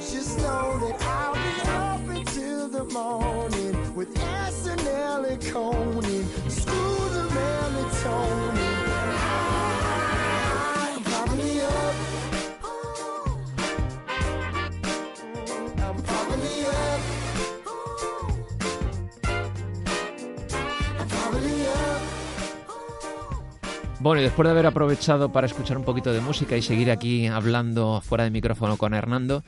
Just 0.00 0.38
know 0.38 0.76
that 0.80 0.96
I'll 1.02 1.34
be 1.34 1.60
up 1.70 2.16
until 2.16 2.68
the 2.68 2.84
morning 2.92 3.94
with 3.94 4.12
SNL 4.14 5.30
and 5.30 5.42
Conan. 5.46 6.45
Bueno, 24.06 24.20
y 24.20 24.24
después 24.24 24.46
de 24.46 24.52
haber 24.52 24.66
aprovechado 24.66 25.32
para 25.32 25.48
escuchar 25.48 25.76
un 25.76 25.82
poquito 25.82 26.12
de 26.12 26.20
música 26.20 26.56
y 26.56 26.62
seguir 26.62 26.92
aquí 26.92 27.26
hablando 27.26 28.00
fuera 28.00 28.22
de 28.22 28.30
micrófono 28.30 28.76
con 28.76 28.94
Hernando, 28.94 29.42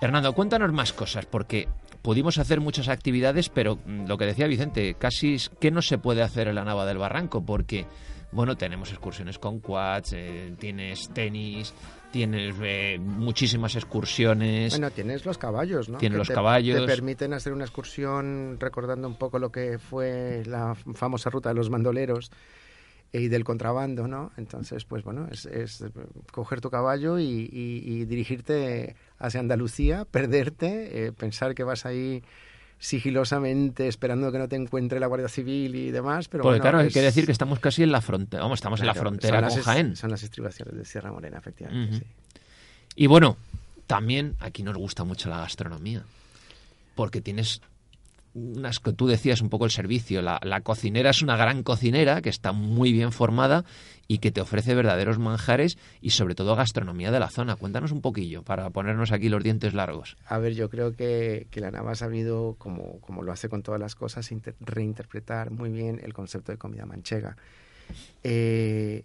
Hernando, 0.00 0.32
cuéntanos 0.32 0.72
más 0.72 0.92
cosas, 0.92 1.26
porque 1.26 1.66
pudimos 2.00 2.38
hacer 2.38 2.60
muchas 2.60 2.86
actividades, 2.86 3.48
pero 3.48 3.80
mm, 3.84 4.06
lo 4.06 4.16
que 4.16 4.26
decía 4.26 4.46
Vicente, 4.46 4.94
casi 4.94 5.34
es 5.34 5.48
que 5.48 5.72
no 5.72 5.82
se 5.82 5.98
puede 5.98 6.22
hacer 6.22 6.46
en 6.46 6.54
la 6.54 6.64
Nava 6.64 6.86
del 6.86 6.98
Barranco, 6.98 7.44
porque, 7.44 7.84
bueno, 8.30 8.56
tenemos 8.56 8.90
excursiones 8.92 9.40
con 9.40 9.58
quads, 9.58 10.12
eh, 10.12 10.54
tienes 10.56 11.08
tenis, 11.08 11.74
tienes 12.12 12.54
eh, 12.62 13.00
muchísimas 13.00 13.74
excursiones. 13.74 14.74
Bueno, 14.74 14.92
tienes 14.92 15.26
los 15.26 15.36
caballos, 15.36 15.88
¿no? 15.88 15.98
Tienes 15.98 16.14
Que 16.14 16.18
los 16.18 16.28
te- 16.28 16.34
caballos. 16.34 16.78
Te 16.80 16.86
permiten 16.86 17.32
hacer 17.32 17.52
una 17.52 17.64
excursión 17.64 18.56
recordando 18.60 19.08
un 19.08 19.16
poco 19.16 19.40
lo 19.40 19.50
que 19.50 19.80
fue 19.80 20.44
la 20.46 20.76
famosa 20.94 21.28
ruta 21.28 21.48
de 21.48 21.56
los 21.56 21.70
bandoleros 21.70 22.30
y 23.20 23.28
del 23.28 23.44
contrabando, 23.44 24.08
¿no? 24.08 24.32
Entonces, 24.36 24.84
pues 24.84 25.04
bueno, 25.04 25.28
es, 25.30 25.46
es, 25.46 25.84
coger 26.32 26.60
tu 26.60 26.70
caballo 26.70 27.18
y, 27.18 27.24
y- 27.24 27.82
y 27.84 28.04
dirigirte 28.06 28.96
hacia 29.18 29.40
Andalucía, 29.40 30.04
perderte, 30.04 31.06
eh, 31.06 31.12
pensar 31.12 31.54
que 31.54 31.62
vas 31.64 31.86
ahí 31.86 32.22
sigilosamente 32.78 33.88
esperando 33.88 34.30
que 34.30 34.38
no 34.38 34.48
te 34.48 34.56
encuentre 34.56 35.00
la 35.00 35.06
Guardia 35.06 35.28
Civil 35.28 35.74
y 35.74 35.90
demás, 35.90 36.28
pero 36.28 36.42
porque 36.42 36.58
bueno, 36.58 36.62
claro, 36.62 36.78
hay 36.80 36.90
que 36.90 37.00
decir 37.00 37.24
que 37.24 37.32
estamos 37.32 37.58
casi 37.60 37.82
en 37.82 37.92
la 37.92 38.00
frontera, 38.02 38.42
vamos, 38.42 38.58
estamos 38.58 38.80
en 38.80 38.86
la 38.86 38.94
frontera 38.94 39.40
con 39.40 39.56
las 39.56 39.64
Jaén. 39.64 39.96
Son 39.96 40.10
las 40.10 40.22
estribaciones 40.22 40.76
de 40.76 40.84
Sierra 40.84 41.10
Morena, 41.10 41.38
efectivamente, 41.38 41.98
sí. 41.98 42.04
Y 42.96 43.06
bueno, 43.06 43.36
también 43.86 44.34
aquí 44.40 44.62
nos 44.62 44.76
gusta 44.76 45.04
mucho 45.04 45.28
la 45.30 45.38
gastronomía, 45.38 46.02
porque 46.94 47.20
tienes 47.20 47.60
unas 48.34 48.80
que 48.80 48.92
tú 48.92 49.06
decías 49.06 49.40
un 49.40 49.48
poco 49.48 49.64
el 49.64 49.70
servicio. 49.70 50.20
La, 50.20 50.38
la 50.42 50.60
cocinera 50.60 51.10
es 51.10 51.22
una 51.22 51.36
gran 51.36 51.62
cocinera 51.62 52.20
que 52.20 52.28
está 52.28 52.52
muy 52.52 52.92
bien 52.92 53.12
formada 53.12 53.64
y 54.06 54.18
que 54.18 54.30
te 54.30 54.40
ofrece 54.40 54.74
verdaderos 54.74 55.18
manjares 55.18 55.78
y 56.00 56.10
sobre 56.10 56.34
todo 56.34 56.54
gastronomía 56.56 57.10
de 57.10 57.20
la 57.20 57.30
zona. 57.30 57.56
Cuéntanos 57.56 57.92
un 57.92 58.00
poquillo 58.02 58.42
para 58.42 58.68
ponernos 58.70 59.12
aquí 59.12 59.28
los 59.28 59.42
dientes 59.42 59.72
largos. 59.72 60.16
A 60.26 60.38
ver, 60.38 60.54
yo 60.54 60.68
creo 60.68 60.94
que, 60.94 61.46
que 61.50 61.60
la 61.60 61.70
Nava 61.70 61.92
ha 61.92 61.94
sabido, 61.94 62.56
como, 62.58 63.00
como 63.00 63.22
lo 63.22 63.32
hace 63.32 63.48
con 63.48 63.62
todas 63.62 63.80
las 63.80 63.94
cosas, 63.94 64.30
inter- 64.32 64.56
reinterpretar 64.60 65.50
muy 65.50 65.70
bien 65.70 66.00
el 66.02 66.12
concepto 66.12 66.52
de 66.52 66.58
comida 66.58 66.84
manchega. 66.86 67.36
Eh, 68.22 69.04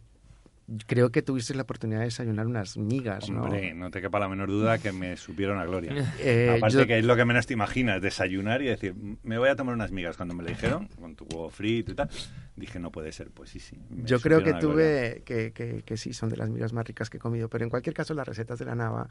creo 0.88 1.12
que 1.12 1.22
tuviste 1.22 1.54
la 1.56 1.64
oportunidad 1.64 2.00
de 2.00 2.06
desayunar 2.06 2.48
unas 2.48 2.78
migas, 2.78 3.30
¿no? 3.30 3.44
Hombre, 3.44 3.74
no 3.74 3.90
te 3.92 4.02
quepa 4.02 4.20
la 4.20 4.28
menor 4.28 4.50
duda 4.50 4.78
que 4.78 4.92
me 4.92 5.18
supieron 5.18 5.58
a 5.60 5.66
gloria. 5.66 5.96
Eh, 6.20 6.56
Aparte 6.58 6.78
yo- 6.78 6.88
que 6.88 7.00
es 7.00 7.06
lo 7.06 7.16
que 7.16 7.26
menos 7.26 7.46
te 7.48 7.54
imaginas, 7.54 8.02
desayunar 8.02 8.62
y 8.62 8.66
decir, 8.68 8.96
me 9.24 9.38
voy 9.38 9.50
a 9.50 9.56
tomar 9.56 9.74
unas 9.76 9.92
migas. 9.92 10.18
Cuando 10.18 10.34
me 10.36 10.44
lo 10.44 10.50
dijeron, 10.50 10.88
con 11.00 11.16
tu 11.16 11.26
huevo 11.26 11.50
frito 11.50 11.92
y 11.92 11.96
tal, 11.96 12.10
dije, 12.56 12.80
no 12.80 12.92
puede 12.92 13.12
ser. 13.12 13.30
Pues 13.32 13.50
sí, 13.50 13.60
sí. 13.60 13.78
Yo 13.90 14.20
creo 14.20 14.44
que 14.44 14.54
tuve, 14.60 15.24
que, 15.26 15.52
que, 15.54 15.82
que 15.84 15.98
sí, 15.98 16.14
son 16.14 16.30
de 16.30 16.38
las 16.38 16.50
migas 16.50 16.74
más 16.74 16.86
ricas 16.86 17.10
que 17.10 17.18
he 17.18 17.20
comido, 17.20 17.50
pero 17.50 17.64
en 17.64 17.70
cualquier 17.70 17.94
caso 17.96 18.14
las 18.14 18.28
recetas 18.28 18.60
de 18.60 18.66
la 18.66 18.76
Nava 18.76 19.08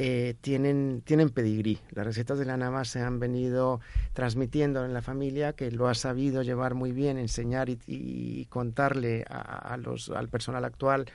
eh, 0.00 0.36
tienen, 0.40 1.02
tienen 1.04 1.28
pedigrí. 1.30 1.80
Las 1.90 2.06
recetas 2.06 2.38
de 2.38 2.44
la 2.44 2.56
Nava 2.56 2.84
se 2.84 3.00
han 3.00 3.18
venido 3.18 3.80
transmitiendo 4.12 4.84
en 4.84 4.94
la 4.94 5.02
familia, 5.02 5.54
que 5.54 5.72
lo 5.72 5.88
ha 5.88 5.94
sabido 5.96 6.42
llevar 6.42 6.74
muy 6.74 6.92
bien, 6.92 7.18
enseñar 7.18 7.68
y, 7.68 8.46
contarle 8.48 9.24
a, 9.28 9.76
los, 9.76 10.10
al 10.10 10.28
personal 10.28 10.64
actual, 10.64 11.06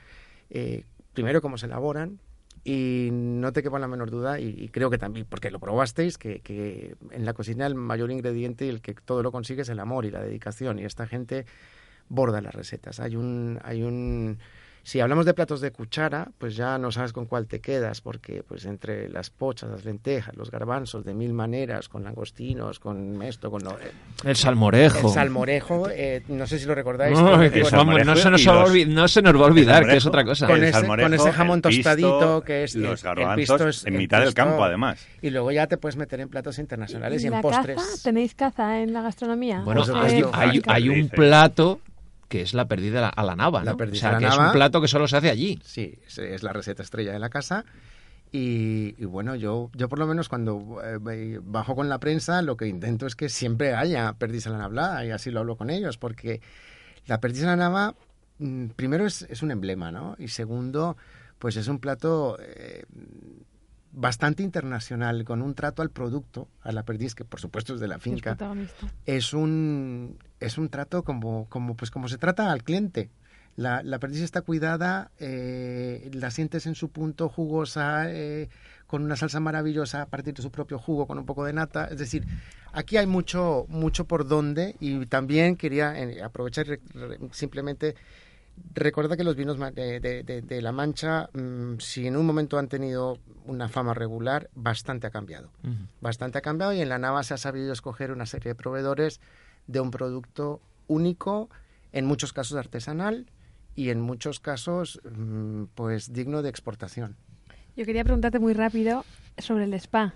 eh, 0.50 0.84
primero 1.14 1.40
cómo 1.40 1.56
se 1.56 1.64
elaboran, 1.64 2.20
y 2.62 3.08
no 3.10 3.54
te 3.54 3.62
quepa 3.62 3.78
la 3.78 3.88
menor 3.88 4.10
duda, 4.10 4.38
y, 4.38 4.48
y 4.50 4.68
creo 4.68 4.90
que 4.90 4.98
también, 4.98 5.24
porque 5.30 5.50
lo 5.50 5.60
probasteis, 5.60 6.18
que, 6.18 6.40
que 6.40 6.94
en 7.10 7.24
la 7.24 7.32
cocina 7.32 7.66
el 7.66 7.76
mayor 7.76 8.10
ingrediente 8.10 8.66
y 8.66 8.68
el 8.68 8.82
que 8.82 8.92
todo 8.92 9.22
lo 9.22 9.32
consigue 9.32 9.62
es 9.62 9.70
el 9.70 9.80
amor 9.80 10.04
y 10.04 10.10
la 10.10 10.20
dedicación, 10.20 10.78
y 10.78 10.84
esta 10.84 11.06
gente 11.06 11.46
borda 12.10 12.42
las 12.42 12.54
recetas. 12.54 13.00
Hay 13.00 13.16
un, 13.16 13.58
hay 13.64 13.82
un, 13.82 14.40
si 14.84 15.00
hablamos 15.00 15.24
de 15.26 15.34
platos 15.34 15.60
de 15.60 15.72
cuchara, 15.72 16.28
pues 16.38 16.54
ya 16.54 16.78
no 16.78 16.92
sabes 16.92 17.12
con 17.12 17.24
cuál 17.26 17.46
te 17.46 17.60
quedas, 17.60 18.00
porque 18.02 18.44
pues 18.46 18.64
entre 18.66 19.08
las 19.08 19.30
pochas, 19.30 19.70
las 19.70 19.84
lentejas, 19.84 20.36
los 20.36 20.50
garbanzos 20.50 21.04
de 21.04 21.14
mil 21.14 21.32
maneras, 21.32 21.88
con 21.88 22.04
langostinos, 22.04 22.78
con 22.78 23.20
esto, 23.22 23.50
con 23.50 23.64
lo, 23.64 23.72
eh, 23.72 23.90
El 24.24 24.36
salmorejo. 24.36 25.08
el 25.08 25.14
salmorejo, 25.14 25.88
eh, 25.90 26.22
no 26.28 26.46
sé 26.46 26.58
si 26.58 26.66
lo 26.66 26.74
recordáis. 26.74 27.18
No, 27.18 27.40
que 27.50 27.62
vamos, 27.72 28.04
no, 28.04 28.14
se 28.14 28.30
nos 28.30 28.46
va 28.46 28.66
los- 28.68 28.86
no 28.86 29.08
se 29.08 29.22
nos 29.22 29.34
va 29.34 29.40
a 29.40 29.46
olvidar, 29.46 29.86
que 29.86 29.96
es 29.96 30.06
otra 30.06 30.22
cosa. 30.24 30.46
con 30.46 30.56
el 30.58 30.64
ese- 30.64 30.72
salmorejo, 30.72 31.08
con 31.08 31.14
ese 31.14 31.32
jamón 31.32 31.56
el 31.56 31.62
pisto, 31.62 31.82
tostadito 31.90 32.42
que 32.42 32.64
es 32.64 32.74
los 32.76 33.00
el 33.02 33.04
garbanzos 33.04 33.36
pisto 33.36 33.68
es- 33.68 33.86
en 33.86 33.96
mitad 33.96 34.20
del 34.20 34.34
campo, 34.34 34.62
además. 34.62 35.04
Y 35.22 35.30
luego 35.30 35.50
ya 35.50 35.66
te 35.66 35.78
puedes 35.78 35.96
meter 35.96 36.20
en 36.20 36.28
platos 36.28 36.58
internacionales 36.58 37.22
y, 37.22 37.26
en 37.26 37.32
la 37.32 37.40
postres. 37.40 37.76
caza? 37.76 38.02
¿Tenéis 38.04 38.34
caza 38.34 38.80
en 38.82 38.92
la 38.92 39.00
gastronomía? 39.02 39.60
Bueno, 39.64 39.80
hay, 39.80 39.86
supuesto. 39.86 40.30
hay- 40.34 40.62
hay 40.66 40.88
un 40.90 41.08
plato 41.08 41.80
que 42.34 42.42
es 42.42 42.52
la 42.52 42.66
perdida 42.66 43.08
a 43.08 43.22
la, 43.22 43.36
nava, 43.36 43.60
¿no? 43.60 43.66
La 43.66 43.72
o 43.74 43.76
perdiz 43.76 44.00
sea, 44.00 44.10
la 44.10 44.18
que 44.18 44.26
es 44.26 44.36
un 44.36 44.50
plato 44.50 44.80
que 44.80 44.88
solo 44.88 45.06
se 45.06 45.16
hace 45.16 45.30
allí. 45.30 45.60
Sí, 45.64 46.00
es, 46.16 46.42
la 46.42 46.52
receta 46.52 46.82
estrella 46.82 47.12
de 47.12 47.20
la 47.20 47.28
casa. 47.28 47.64
Y, 48.32 48.96
y 48.98 49.04
bueno, 49.04 49.36
yo, 49.36 49.70
yo 49.72 49.88
por 49.88 50.00
lo 50.00 50.06
menos 50.08 50.28
cuando 50.28 50.80
eh, 50.82 51.38
bajo 51.40 51.76
con 51.76 51.88
la 51.88 52.00
prensa, 52.00 52.42
lo 52.42 52.56
que 52.56 52.66
intento 52.66 53.06
es 53.06 53.14
que 53.14 53.28
siempre 53.28 53.76
haya 53.76 54.14
perdiz 54.14 54.48
a 54.48 54.50
la 54.50 54.58
nava 54.58 55.04
y 55.04 55.12
así 55.12 55.30
lo 55.30 55.38
hablo 55.38 55.54
con 55.54 55.70
ellos, 55.70 55.96
porque 55.96 56.40
la 57.06 57.20
perdiz 57.20 57.44
a 57.44 57.46
la 57.46 57.56
nava, 57.56 57.94
mm, 58.40 58.70
primero 58.70 59.06
es, 59.06 59.22
es 59.30 59.44
un 59.44 59.52
emblema, 59.52 59.92
¿no? 59.92 60.16
Y 60.18 60.26
segundo, 60.26 60.96
pues 61.38 61.54
es 61.56 61.68
un 61.68 61.78
plato 61.78 62.36
eh, 62.40 62.82
bastante 63.94 64.42
internacional, 64.42 65.24
con 65.24 65.40
un 65.40 65.54
trato 65.54 65.82
al 65.82 65.90
producto, 65.90 66.48
a 66.62 66.72
la 66.72 66.82
perdiz, 66.82 67.14
que 67.14 67.24
por 67.24 67.40
supuesto 67.40 67.74
es 67.74 67.80
de 67.80 67.88
la 67.88 67.98
finca 67.98 68.36
es 69.06 69.32
un 69.32 70.18
es 70.40 70.58
un 70.58 70.68
trato 70.68 71.04
como 71.04 71.48
como 71.48 71.76
pues 71.76 71.90
como 71.90 72.08
se 72.08 72.18
trata 72.18 72.50
al 72.52 72.62
cliente. 72.62 73.10
La, 73.56 73.84
la 73.84 74.00
perdiz 74.00 74.22
está 74.22 74.42
cuidada 74.42 75.12
eh, 75.20 76.10
la 76.12 76.32
sientes 76.32 76.66
en 76.66 76.74
su 76.74 76.88
punto 76.88 77.28
jugosa 77.28 78.10
eh, 78.10 78.48
con 78.88 79.04
una 79.04 79.14
salsa 79.14 79.38
maravillosa 79.38 80.02
a 80.02 80.06
partir 80.06 80.34
de 80.34 80.42
su 80.42 80.50
propio 80.50 80.76
jugo 80.80 81.06
con 81.06 81.18
un 81.18 81.24
poco 81.24 81.44
de 81.44 81.52
nata. 81.52 81.86
Es 81.86 81.98
decir 81.98 82.26
aquí 82.72 82.96
hay 82.96 83.06
mucho 83.06 83.66
mucho 83.68 84.06
por 84.06 84.26
donde. 84.26 84.74
Y 84.80 85.06
también 85.06 85.54
quería 85.54 85.96
eh, 85.96 86.20
aprovechar 86.20 86.80
simplemente 87.30 87.94
Recuerda 88.74 89.16
que 89.16 89.24
los 89.24 89.36
vinos 89.36 89.56
ma- 89.58 89.70
de, 89.70 90.00
de- 90.00 90.22
de- 90.22 90.42
de 90.42 90.62
La 90.62 90.72
Mancha, 90.72 91.28
mm, 91.32 91.78
si 91.78 92.06
en 92.06 92.16
un 92.16 92.26
momento 92.26 92.58
han 92.58 92.68
tenido 92.68 93.18
una 93.46 93.68
fama 93.68 93.94
regular, 93.94 94.50
bastante 94.54 95.06
ha 95.06 95.10
cambiado 95.10 95.50
bastante 96.00 96.38
ha 96.38 96.40
cambiado 96.42 96.72
y 96.72 96.80
en 96.80 96.88
la 96.88 96.98
Nava 96.98 97.22
se 97.22 97.34
ha 97.34 97.38
sabido 97.38 97.72
escoger 97.72 98.10
una 98.12 98.26
serie 98.26 98.50
de 98.50 98.54
proveedores 98.54 99.20
de 99.66 99.80
un 99.80 99.90
producto 99.90 100.60
único, 100.86 101.48
en 101.92 102.04
muchos 102.04 102.32
casos 102.32 102.58
artesanal 102.58 103.26
y 103.74 103.90
en 103.90 104.00
muchos 104.00 104.38
casos 104.40 105.00
mm, 105.04 105.64
pues 105.74 106.12
digno 106.12 106.42
de 106.42 106.50
exportación. 106.50 107.16
Yo 107.76 107.84
quería 107.86 108.04
preguntarte 108.04 108.38
muy 108.38 108.52
rápido 108.52 109.04
sobre 109.38 109.64
el 109.64 109.74
spa. 109.74 110.14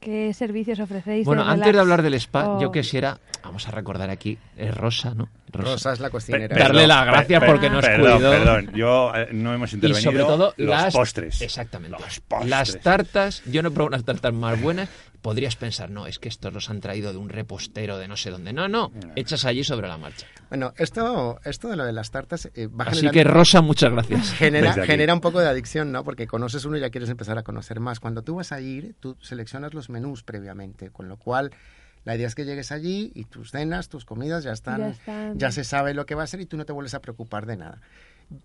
¿Qué 0.00 0.32
servicios 0.34 0.78
ofrecéis? 0.78 1.24
Bueno, 1.26 1.44
de 1.44 1.50
antes 1.50 1.72
de 1.72 1.80
hablar 1.80 2.02
del 2.02 2.14
spa, 2.14 2.48
O- 2.48 2.60
yo 2.60 2.70
quisiera, 2.70 3.18
vamos 3.42 3.66
a 3.66 3.70
recordar 3.72 4.08
aquí, 4.10 4.38
es 4.56 4.72
Rosa, 4.74 5.14
¿no? 5.14 5.28
Rosa 5.52 5.92
es 5.92 6.00
la 6.00 6.10
cocinera. 6.10 6.54
Pe- 6.54 6.60
Darle 6.62 6.86
las 6.86 7.06
gracias 7.06 7.42
porque 7.44 7.70
nos 7.70 7.84
perdón, 7.84 8.12
cuidó. 8.18 8.30
Perdón, 8.30 8.70
yo 8.74 9.12
eh, 9.14 9.28
no 9.32 9.54
hemos 9.54 9.72
Y 9.72 9.76
intervenido. 9.76 10.10
sobre 10.12 10.22
todo 10.24 10.54
los 10.58 10.68
las 10.68 10.94
postres. 10.94 11.40
Exactamente. 11.42 11.96
Los 11.98 12.20
postres. 12.20 12.50
Las 12.50 12.80
tartas, 12.80 13.42
yo 13.46 13.62
no 13.62 13.68
he 13.68 13.72
probado 13.72 13.88
unas 13.96 14.04
tartas 14.04 14.32
más 14.32 14.60
buenas. 14.60 14.88
Podrías 15.26 15.56
pensar, 15.56 15.90
no, 15.90 16.06
es 16.06 16.20
que 16.20 16.28
estos 16.28 16.52
los 16.54 16.70
han 16.70 16.78
traído 16.80 17.10
de 17.10 17.18
un 17.18 17.28
repostero 17.28 17.98
de 17.98 18.06
no 18.06 18.16
sé 18.16 18.30
dónde. 18.30 18.52
No, 18.52 18.68
no, 18.68 18.92
echas 19.16 19.44
allí 19.44 19.64
sobre 19.64 19.88
la 19.88 19.98
marcha. 19.98 20.24
Bueno, 20.50 20.72
esto, 20.76 21.40
esto 21.44 21.66
de 21.68 21.74
lo 21.74 21.84
de 21.84 21.92
las 21.92 22.12
tartas 22.12 22.48
eh, 22.54 22.68
va 22.68 22.84
Así 22.84 23.00
generando- 23.00 23.12
que 23.12 23.24
Rosa, 23.24 23.60
muchas 23.60 23.90
gracias. 23.90 24.30
genera, 24.34 24.72
genera 24.84 25.12
un 25.14 25.20
poco 25.20 25.40
de 25.40 25.48
adicción, 25.48 25.90
¿no? 25.90 26.04
Porque 26.04 26.28
conoces 26.28 26.64
uno 26.64 26.76
y 26.76 26.80
ya 26.80 26.90
quieres 26.90 27.10
empezar 27.10 27.36
a 27.38 27.42
conocer 27.42 27.80
más. 27.80 27.98
Cuando 27.98 28.22
tú 28.22 28.36
vas 28.36 28.52
a 28.52 28.60
ir, 28.60 28.94
tú 29.00 29.16
seleccionas 29.20 29.74
los 29.74 29.90
menús 29.90 30.22
previamente, 30.22 30.90
con 30.90 31.08
lo 31.08 31.16
cual 31.16 31.50
la 32.04 32.14
idea 32.14 32.28
es 32.28 32.36
que 32.36 32.44
llegues 32.44 32.70
allí 32.70 33.10
y 33.16 33.24
tus 33.24 33.50
cenas, 33.50 33.88
tus 33.88 34.04
comidas 34.04 34.44
ya 34.44 34.52
están, 34.52 34.78
Ya 34.78 34.88
están. 34.90 35.38
ya 35.40 35.50
se 35.50 35.64
sabe 35.64 35.92
lo 35.92 36.06
que 36.06 36.14
va 36.14 36.22
a 36.22 36.26
ser 36.28 36.40
y 36.40 36.46
tú 36.46 36.56
no 36.56 36.64
te 36.64 36.72
vuelves 36.72 36.94
a 36.94 37.00
preocupar 37.00 37.46
de 37.46 37.56
nada. 37.56 37.80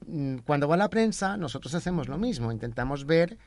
Mm, 0.08 0.38
Cuando 0.40 0.68
va 0.68 0.78
la 0.78 0.90
prensa, 0.90 1.38
nosotros 1.38 1.76
hacemos 1.76 2.08
lo 2.08 2.18
mismo, 2.18 2.52
intentamos 2.52 3.06
ver 3.06 3.38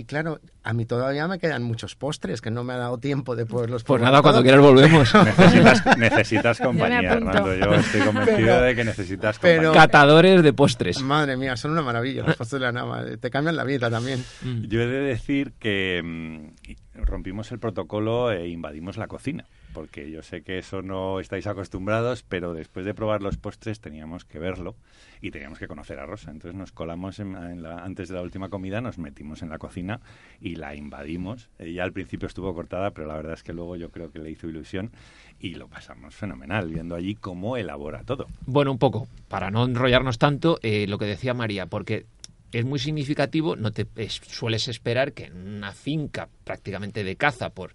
Y 0.00 0.04
claro, 0.04 0.40
a 0.64 0.72
mí 0.72 0.86
todavía 0.86 1.28
me 1.28 1.38
quedan 1.38 1.62
muchos 1.62 1.94
postres 1.94 2.40
que 2.40 2.50
no 2.50 2.64
me 2.64 2.72
ha 2.72 2.78
dado 2.78 2.96
tiempo 2.96 3.36
de 3.36 3.44
poderlos 3.44 3.84
Pues 3.84 4.00
nada, 4.00 4.22
cuando 4.22 4.40
quieras 4.42 4.62
volvemos. 4.62 5.12
Necesitas, 5.24 5.98
necesitas 5.98 6.58
compañía. 6.62 7.00
Hernando. 7.12 7.54
Yo 7.54 7.74
estoy 7.74 8.00
convencido 8.00 8.38
Pero- 8.38 8.62
de 8.62 8.74
que 8.76 8.84
necesitas 8.84 9.38
pero- 9.38 9.62
compañía. 9.64 9.80
Catadores 9.86 10.42
de 10.42 10.52
postres. 10.54 11.02
Madre 11.02 11.36
mía, 11.36 11.54
son 11.58 11.72
una 11.72 11.82
maravilla 11.82 12.22
los 12.22 12.34
postres 12.36 12.60
de 12.62 12.66
la 12.66 12.72
nava. 12.72 13.04
Te 13.20 13.30
cambian 13.30 13.56
la 13.56 13.64
vida 13.64 13.90
también. 13.90 14.24
Yo 14.68 14.80
he 14.80 14.86
de 14.86 15.00
decir 15.00 15.52
que 15.58 16.00
mm, 16.02 17.02
rompimos 17.04 17.52
el 17.52 17.58
protocolo 17.58 18.32
e 18.32 18.48
invadimos 18.48 18.96
la 18.96 19.06
cocina, 19.06 19.44
porque 19.72 20.10
yo 20.10 20.22
sé 20.22 20.42
que 20.42 20.58
eso 20.58 20.82
no 20.82 21.20
estáis 21.20 21.46
acostumbrados, 21.46 22.22
pero 22.28 22.52
después 22.54 22.84
de 22.84 22.94
probar 22.94 23.22
los 23.22 23.36
postres 23.36 23.80
teníamos 23.80 24.24
que 24.24 24.38
verlo 24.38 24.74
y 25.20 25.30
teníamos 25.30 25.58
que 25.58 25.68
conocer 25.68 25.98
a 25.98 26.06
Rosa. 26.06 26.30
Entonces 26.30 26.58
nos 26.58 26.72
colamos 26.72 27.18
en, 27.18 27.62
la- 27.62 27.78
antes 27.84 28.08
de 28.08 28.14
la 28.14 28.22
última 28.22 28.48
comida, 28.48 28.80
nos 28.80 28.98
metimos 28.98 29.42
en 29.42 29.48
la 29.50 29.58
cocina 29.58 30.00
y 30.40 30.56
la 30.56 30.74
invadimos. 30.74 31.48
Ella 31.58 31.84
al 31.84 31.92
principio 31.92 32.26
estuvo 32.26 32.54
cortada, 32.54 32.90
pero 32.90 33.06
la 33.06 33.14
verdad 33.14 33.34
es 33.34 33.42
que 33.42 33.52
luego 33.52 33.76
yo 33.76 33.90
creo 33.90 34.10
que 34.10 34.18
le 34.18 34.30
hizo 34.30 34.48
ilusión 34.48 34.90
y 35.38 35.54
lo 35.54 35.68
pasamos 35.68 36.14
fenomenal, 36.14 36.68
viendo 36.68 36.94
allí 36.94 37.14
cómo 37.14 37.56
elabora 37.56 38.02
todo. 38.04 38.26
Bueno, 38.46 38.72
un 38.72 38.78
poco, 38.78 39.06
para 39.28 39.50
no 39.50 39.64
enrollarnos 39.64 40.18
tanto, 40.18 40.58
eh, 40.62 40.86
lo 40.86 40.98
que 40.98 41.04
decía 41.06 41.34
María, 41.34 41.66
porque 41.66 42.06
es 42.52 42.64
muy 42.64 42.78
significativo, 42.80 43.54
no 43.54 43.70
te 43.70 43.86
es- 43.96 44.20
sueles 44.26 44.66
esperar 44.66 45.12
que 45.12 45.26
en 45.26 45.36
una 45.56 45.72
finca 45.72 46.28
prácticamente 46.44 47.04
de 47.04 47.14
caza 47.16 47.50
por 47.50 47.72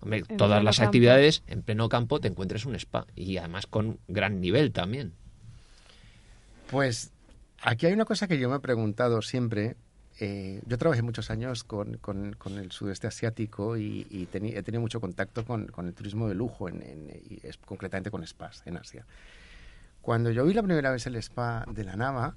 hombre, 0.00 0.24
En 0.28 0.36
todas 0.36 0.62
las 0.62 0.76
campo. 0.78 0.88
actividades, 0.88 1.42
en 1.46 1.62
pleno 1.62 1.88
campo 1.88 2.20
te 2.20 2.28
encuentres 2.28 2.64
un 2.66 2.74
spa 2.76 3.06
y 3.16 3.36
además 3.38 3.66
con 3.66 3.98
gran 4.08 4.40
nivel 4.40 4.72
también. 4.72 5.12
Pues 6.70 7.10
aquí 7.62 7.86
hay 7.86 7.92
una 7.92 8.04
cosa 8.04 8.28
que 8.28 8.38
yo 8.38 8.48
me 8.50 8.56
he 8.56 8.60
preguntado 8.60 9.22
siempre. 9.22 9.76
Eh, 10.20 10.60
yo 10.66 10.78
trabajé 10.78 11.02
muchos 11.02 11.30
años 11.30 11.62
con, 11.64 11.96
con- 11.98 12.32
con 12.34 12.58
el 12.58 12.72
sudeste 12.72 13.06
asiático 13.06 13.76
y, 13.76 14.06
y 14.10 14.26
teni- 14.26 14.56
he 14.56 14.62
tenido 14.64 14.80
mucho 14.80 15.00
contacto 15.00 15.44
con, 15.44 15.68
con 15.68 15.86
el 15.86 15.94
turismo 15.94 16.28
de 16.28 16.34
lujo, 16.34 16.68
en, 16.68 16.82
en- 16.82 17.22
y 17.30 17.38
es- 17.46 17.56
concretamente 17.58 18.10
con 18.10 18.26
spas 18.26 18.62
en 18.66 18.76
Asia. 18.76 19.06
Cuando 20.02 20.30
yo 20.30 20.44
vi 20.44 20.54
la 20.54 20.62
primera 20.62 20.90
vez 20.90 21.06
el 21.06 21.16
spa 21.16 21.64
de 21.70 21.84
la 21.84 21.94
Nava, 21.96 22.34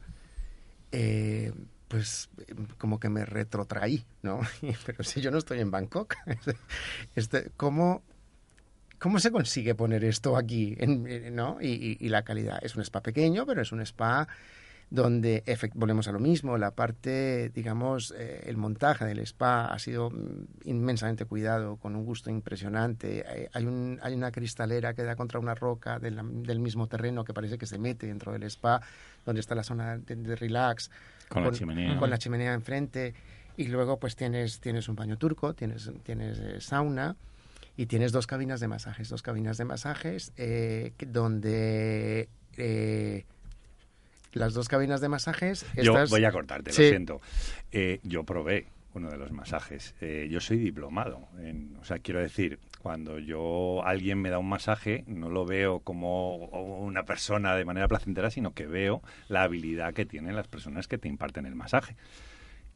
eh, 0.91 1.51
pues 1.91 2.29
eh, 2.47 2.55
como 2.77 2.99
que 2.99 3.09
me 3.09 3.25
retrotraí, 3.25 4.05
¿no? 4.23 4.39
Pero 4.85 5.03
si 5.03 5.19
yo 5.21 5.29
no 5.29 5.37
estoy 5.37 5.59
en 5.59 5.71
Bangkok, 5.71 6.15
este, 7.15 7.51
¿cómo, 7.57 8.01
¿cómo 8.97 9.19
se 9.19 9.31
consigue 9.31 9.75
poner 9.75 10.03
esto 10.05 10.37
aquí? 10.37 10.75
En- 10.79 11.35
¿no? 11.35 11.57
y, 11.61 11.67
y- 11.67 11.97
y 11.99 12.09
la 12.09 12.23
calidad. 12.23 12.59
Es 12.63 12.75
un 12.75 12.81
spa 12.83 13.01
pequeño, 13.01 13.45
pero 13.45 13.61
es 13.61 13.71
un 13.73 13.81
spa 13.81 14.27
donde 14.93 15.41
volvemos 15.73 16.09
a 16.09 16.11
lo 16.11 16.19
mismo, 16.19 16.57
la 16.57 16.71
parte, 16.71 17.49
digamos, 17.55 18.13
eh, 18.17 18.43
el 18.45 18.57
montaje 18.57 19.05
del 19.05 19.19
spa 19.19 19.65
ha 19.67 19.79
sido 19.79 20.09
mm, 20.09 20.45
inmensamente 20.65 21.23
cuidado, 21.23 21.77
con 21.77 21.95
un 21.95 22.03
gusto 22.03 22.29
impresionante. 22.29 23.23
Eh, 23.25 23.49
hay, 23.53 23.65
un, 23.65 23.99
hay 24.03 24.13
una 24.13 24.31
cristalera 24.31 24.93
que 24.93 25.03
da 25.03 25.15
contra 25.15 25.39
una 25.39 25.55
roca 25.55 25.97
de 25.97 26.11
la- 26.11 26.25
del 26.25 26.59
mismo 26.59 26.87
terreno 26.87 27.23
que 27.23 27.33
parece 27.33 27.57
que 27.57 27.65
se 27.65 27.79
mete 27.79 28.05
dentro 28.05 28.33
del 28.33 28.43
spa, 28.43 28.81
donde 29.25 29.39
está 29.39 29.55
la 29.55 29.63
zona 29.63 29.97
de, 29.97 30.15
de 30.17 30.35
relax. 30.35 30.91
Con 31.29 31.43
la 31.45 31.51
chimenea. 31.51 31.97
Con 31.97 32.09
la 32.09 32.17
chimenea 32.17 32.53
enfrente. 32.53 33.13
Y 33.55 33.67
luego 33.69 33.97
pues 33.97 34.17
tienes, 34.17 34.59
tienes 34.59 34.89
un 34.89 34.97
baño 34.97 35.17
turco, 35.17 35.53
tienes, 35.53 35.89
tienes 36.03 36.37
eh, 36.39 36.59
sauna 36.59 37.15
y 37.77 37.85
tienes 37.85 38.11
dos 38.11 38.27
cabinas 38.27 38.59
de 38.59 38.67
masajes. 38.67 39.07
Dos 39.07 39.21
cabinas 39.21 39.57
de 39.57 39.63
masajes 39.63 40.33
eh, 40.35 40.91
donde... 41.07 42.27
las 44.33 44.53
dos 44.53 44.67
cabinas 44.69 45.01
de 45.01 45.09
masajes... 45.09 45.65
Yo 45.75 45.93
estas- 45.93 46.09
voy 46.09 46.25
a 46.25 46.31
cortarte, 46.31 46.71
Sí. 46.71 46.83
lo 46.83 46.89
siento. 46.89 47.21
Eh, 47.71 47.99
yo 48.03 48.23
probé 48.23 48.67
uno 48.93 49.09
de 49.09 49.17
los 49.17 49.31
masajes. 49.31 49.95
Eh, 50.01 50.27
yo 50.29 50.39
soy 50.41 50.57
diplomado. 50.57 51.27
en- 51.39 51.77
o 51.81 51.85
sea, 51.85 51.99
quiero 51.99 52.19
decir, 52.19 52.59
cuando 52.81 53.19
yo 53.19 53.83
alguien 53.85 54.19
me 54.21 54.29
da 54.29 54.37
un 54.39 54.49
masaje, 54.49 55.03
no 55.07 55.29
lo 55.29 55.45
veo 55.45 55.79
como 55.79 56.35
una 56.79 57.03
persona 57.03 57.55
de 57.55 57.63
manera 57.65 57.87
placentera, 57.87 58.29
sino 58.29 58.53
que 58.53 58.65
veo 58.67 59.01
la 59.29 59.43
habilidad 59.43 59.93
que 59.93 60.05
tienen 60.05 60.35
las 60.35 60.47
personas 60.47 60.87
que 60.87 60.97
te 60.97 61.07
imparten 61.07 61.45
el 61.45 61.55
masaje. 61.55 61.95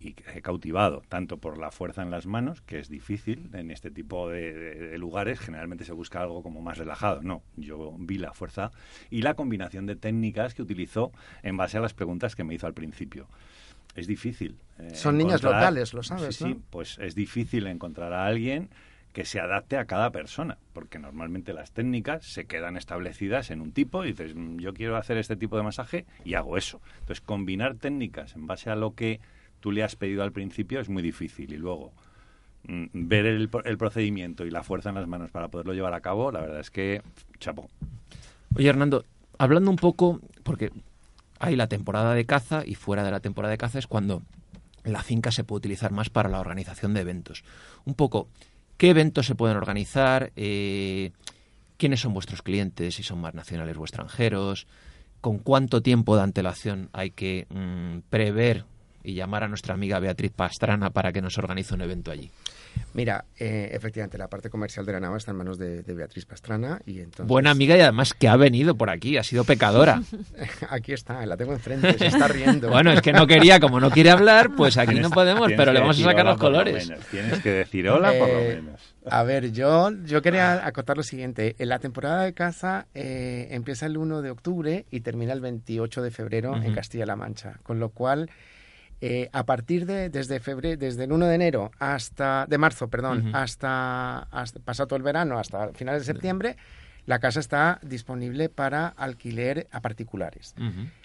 Y 0.06 0.15
he 0.36 0.41
cautivado 0.44 1.02
tanto 1.10 1.38
por 1.39 1.58
la 1.58 1.72
fuerza 1.72 2.04
en 2.04 2.12
las 2.12 2.28
manos, 2.28 2.62
que 2.62 2.78
es 2.78 2.89
difícil 2.89 3.50
en 3.54 3.72
este 3.72 3.89
tipo 3.89 4.30
de, 4.30 4.54
de- 4.54 4.76
de 4.89 4.98
lugares, 5.00 5.39
generalmente 5.39 5.84
se 5.84 5.94
busca 5.94 6.22
algo 6.22 6.44
como 6.44 6.62
más 6.62 6.78
relajado. 6.78 7.24
No, 7.24 7.41
yo 7.56 7.96
vi 7.98 8.20
la 8.20 8.32
fuerza 8.32 8.72
y 9.10 9.24
la 9.24 9.34
combinación 9.34 9.88
de 9.88 9.96
técnicas 9.96 10.54
que 10.54 10.62
utilizó 10.62 11.12
en 11.41 11.58
base 11.58 11.80
a 11.80 11.82
las 11.82 11.96
preguntas 11.96 12.36
que 12.36 12.44
me 12.44 12.54
hizo 12.54 12.68
al 12.68 12.76
principio. 12.76 13.28
Es 13.96 14.06
difícil. 14.06 14.58
eh, 14.78 14.91
Son 14.94 15.18
niñas 15.18 15.41
encontrar- 15.41 15.62
locales, 15.62 15.94
lo 15.96 16.04
sabes, 16.04 16.36
Sí, 16.36 16.44
¿no? 16.44 16.50
sí, 16.52 16.60
pues 16.70 17.00
es 17.00 17.15
difícil 17.15 17.65
encontrar 17.65 18.13
a 18.13 18.28
alguien 18.28 18.70
que 19.12 19.26
se 19.26 19.39
adapte 19.39 19.78
a 19.78 19.86
cada 19.86 20.12
persona, 20.12 20.58
porque 20.74 21.00
normalmente 21.00 21.54
las 21.54 21.72
técnicas 21.72 22.26
se 22.26 22.46
quedan 22.46 22.76
establecidas 22.78 23.50
en 23.50 23.62
un 23.62 23.72
tipo 23.72 24.04
y 24.04 24.10
dices, 24.10 24.36
"Mm, 24.36 24.58
yo 24.60 24.74
quiero 24.74 24.98
hacer 24.98 25.18
este 25.18 25.38
tipo 25.38 25.56
de 25.58 25.63
masaje 25.63 26.06
y 26.26 26.34
hago 26.36 26.58
eso. 26.58 26.82
Entonces, 27.00 27.22
combinar 27.22 27.76
técnicas 27.76 28.36
en 28.36 28.46
base 28.46 28.70
a 28.70 28.76
lo 28.76 28.94
que 28.94 29.22
tú 29.60 29.72
le 29.72 29.84
has 29.84 29.96
pedido 29.96 30.24
al 30.24 30.32
principio 30.32 30.80
es 30.80 30.89
muy 30.89 31.02
difícil 31.04 31.54
y 31.54 31.58
luego 31.58 31.91
mm, 32.68 32.86
ver 32.94 33.26
el, 33.26 33.50
pro- 33.50 33.63
el 33.63 33.78
procedimiento 33.78 34.46
y 34.46 34.52
la 34.52 34.63
fuerza 34.63 34.89
en 34.89 34.96
las 34.96 35.08
manos 35.08 35.32
para 35.32 35.48
poderlo 35.50 35.74
llevar 35.74 35.94
a 35.94 36.02
cabo, 36.02 36.32
la 36.32 36.41
verdad 36.41 36.60
es 36.60 36.72
que 36.72 37.02
chapo. 37.39 37.70
Oye, 38.56 38.70
Hernando, 38.70 39.06
hablando 39.38 39.70
un 39.70 39.78
poco, 39.78 40.22
porque 40.44 40.72
hay 41.39 41.56
la 41.56 41.68
temporada 41.68 42.13
de 42.13 42.26
caza 42.26 42.63
y 42.65 42.76
fuera 42.76 43.04
de 43.04 43.12
la 43.12 43.20
temporada 43.20 43.52
de 43.52 43.58
caza 43.58 43.80
es 43.80 43.88
cuando 43.88 44.22
la 44.84 45.02
finca 45.04 45.32
se 45.32 45.44
puede 45.44 45.58
utilizar 45.58 45.91
más 45.91 46.10
para 46.10 46.30
la 46.30 46.39
organización 46.39 46.94
de 46.94 47.02
eventos. 47.02 47.44
Un 47.86 47.96
poco, 47.96 48.30
¿qué 48.78 48.91
eventos 48.91 49.26
se 49.26 49.36
pueden 49.36 49.58
organizar? 49.58 50.32
Eh, 50.36 51.12
¿Quiénes 51.78 52.00
son 52.00 52.13
vuestros 52.13 52.41
clientes? 52.41 52.96
Si 52.96 53.04
son 53.04 53.20
más 53.20 53.34
nacionales 53.34 53.76
o 53.78 53.82
extranjeros. 53.82 54.68
¿Con 55.22 55.39
cuánto 55.39 55.82
tiempo 55.82 56.15
de 56.15 56.22
antelación 56.22 56.89
hay 56.94 57.10
que 57.12 57.48
mm, 57.50 58.10
prever 58.10 58.63
y 59.06 59.13
llamar 59.13 59.44
a 59.44 59.48
nuestra 59.48 59.74
amiga 59.74 60.00
Beatriz 60.00 60.32
Pastrana 60.32 60.89
para 60.89 61.12
que 61.12 61.22
nos 61.22 61.38
organice 61.38 61.74
un 61.74 61.82
evento 61.82 62.12
allí? 62.12 62.30
Mira, 62.94 63.24
eh, 63.39 63.70
efectivamente, 63.72 64.18
la 64.18 64.28
parte 64.28 64.50
comercial 64.50 64.86
de 64.86 64.91
la 64.91 65.00
nava 65.00 65.15
está 65.18 65.32
en 65.32 65.38
manos 65.38 65.58
de, 65.58 65.82
de 65.82 65.94
Beatriz 65.94 66.26
Pastrana 66.26 66.82
y 66.86 67.00
entonces... 67.00 67.28
Buena 67.28 67.52
amiga 67.52 67.78
y 67.78 67.82
además 67.82 68.13
que 68.13 68.28
ha 68.28 68.36
venido 68.36 68.76
por 68.76 68.89
aquí, 68.89 69.18
ha 69.18 69.24
sido 69.24 69.44
pecadora. 69.46 70.02
Aquí 70.70 70.91
está, 70.94 71.26
la 71.26 71.38
tengo 71.38 71.54
enfrente, 71.54 71.98
se 71.98 72.08
está 72.08 72.28
riendo. 72.28 72.70
Bueno, 72.70 72.91
es 72.91 73.02
que 73.02 73.13
no 73.13 73.28
quería, 73.28 73.60
como 73.62 73.80
no 73.80 73.89
quiere 73.91 74.10
hablar, 74.12 74.52
pues 74.58 74.78
aquí 74.78 74.96
no 75.00 75.10
podemos, 75.10 75.52
pero 75.56 75.72
le 75.72 75.80
vamos 75.80 76.00
a 76.00 76.04
sacar 76.04 76.26
los 76.26 76.36
por 76.38 76.52
lo 76.52 76.58
colores. 76.60 76.89
menos. 76.89 77.06
Tienes 77.08 77.39
que 77.41 77.52
decir 77.52 77.88
hola 77.89 78.12
por 78.18 78.28
lo 78.28 78.39
Eh, 78.39 78.56
menos. 78.62 78.82
A 79.08 79.24
ver, 79.24 79.52
yo, 79.52 79.91
yo 80.06 80.22
quería 80.22 80.65
acotar 80.65 80.98
lo 80.98 81.04
siguiente. 81.04 81.56
En 81.60 81.70
la 81.70 81.80
temporada 81.80 82.24
de 82.24 82.34
caza 82.34 82.88
eh, 82.94 83.48
empieza 83.52 83.86
el 83.86 83.98
1 83.98 84.22
de 84.22 84.32
octubre 84.32 84.86
y 84.91 85.02
termina 85.02 85.32
el 85.32 85.41
28 85.41 86.02
de 86.02 86.12
febrero 86.12 86.56
en. 86.56 86.74
Castilla-La 86.74 87.15
Mancha. 87.15 87.60
Con 87.63 87.80
lo 87.80 87.89
cual, 87.89 88.30
eh, 89.02 89.30
a 89.34 89.46
partir 89.46 89.86
de 89.86 90.10
desde 90.10 90.40
febrero, 90.40 90.78
desde 90.80 91.04
el 91.04 91.12
1 91.12 91.26
de 91.28 91.36
enero 91.36 91.72
hasta 91.80 92.46
de 92.48 92.58
marzo, 92.58 92.88
perdón, 92.88 93.28
Ujú. 93.28 93.36
hasta, 93.38 94.20
hasta 94.32 94.60
pasado 94.60 94.88
todo 94.88 94.98
el 94.98 95.04
verano, 95.04 95.38
hasta 95.38 95.74
finales 95.74 96.02
de 96.06 96.14
septiembre, 96.14 96.56
la 97.06 97.20
casa 97.20 97.40
está 97.40 97.80
disponible 97.84 98.50
para 98.50 98.88
alquiler 98.88 99.68
a 99.72 99.82
particulares. 99.82 100.56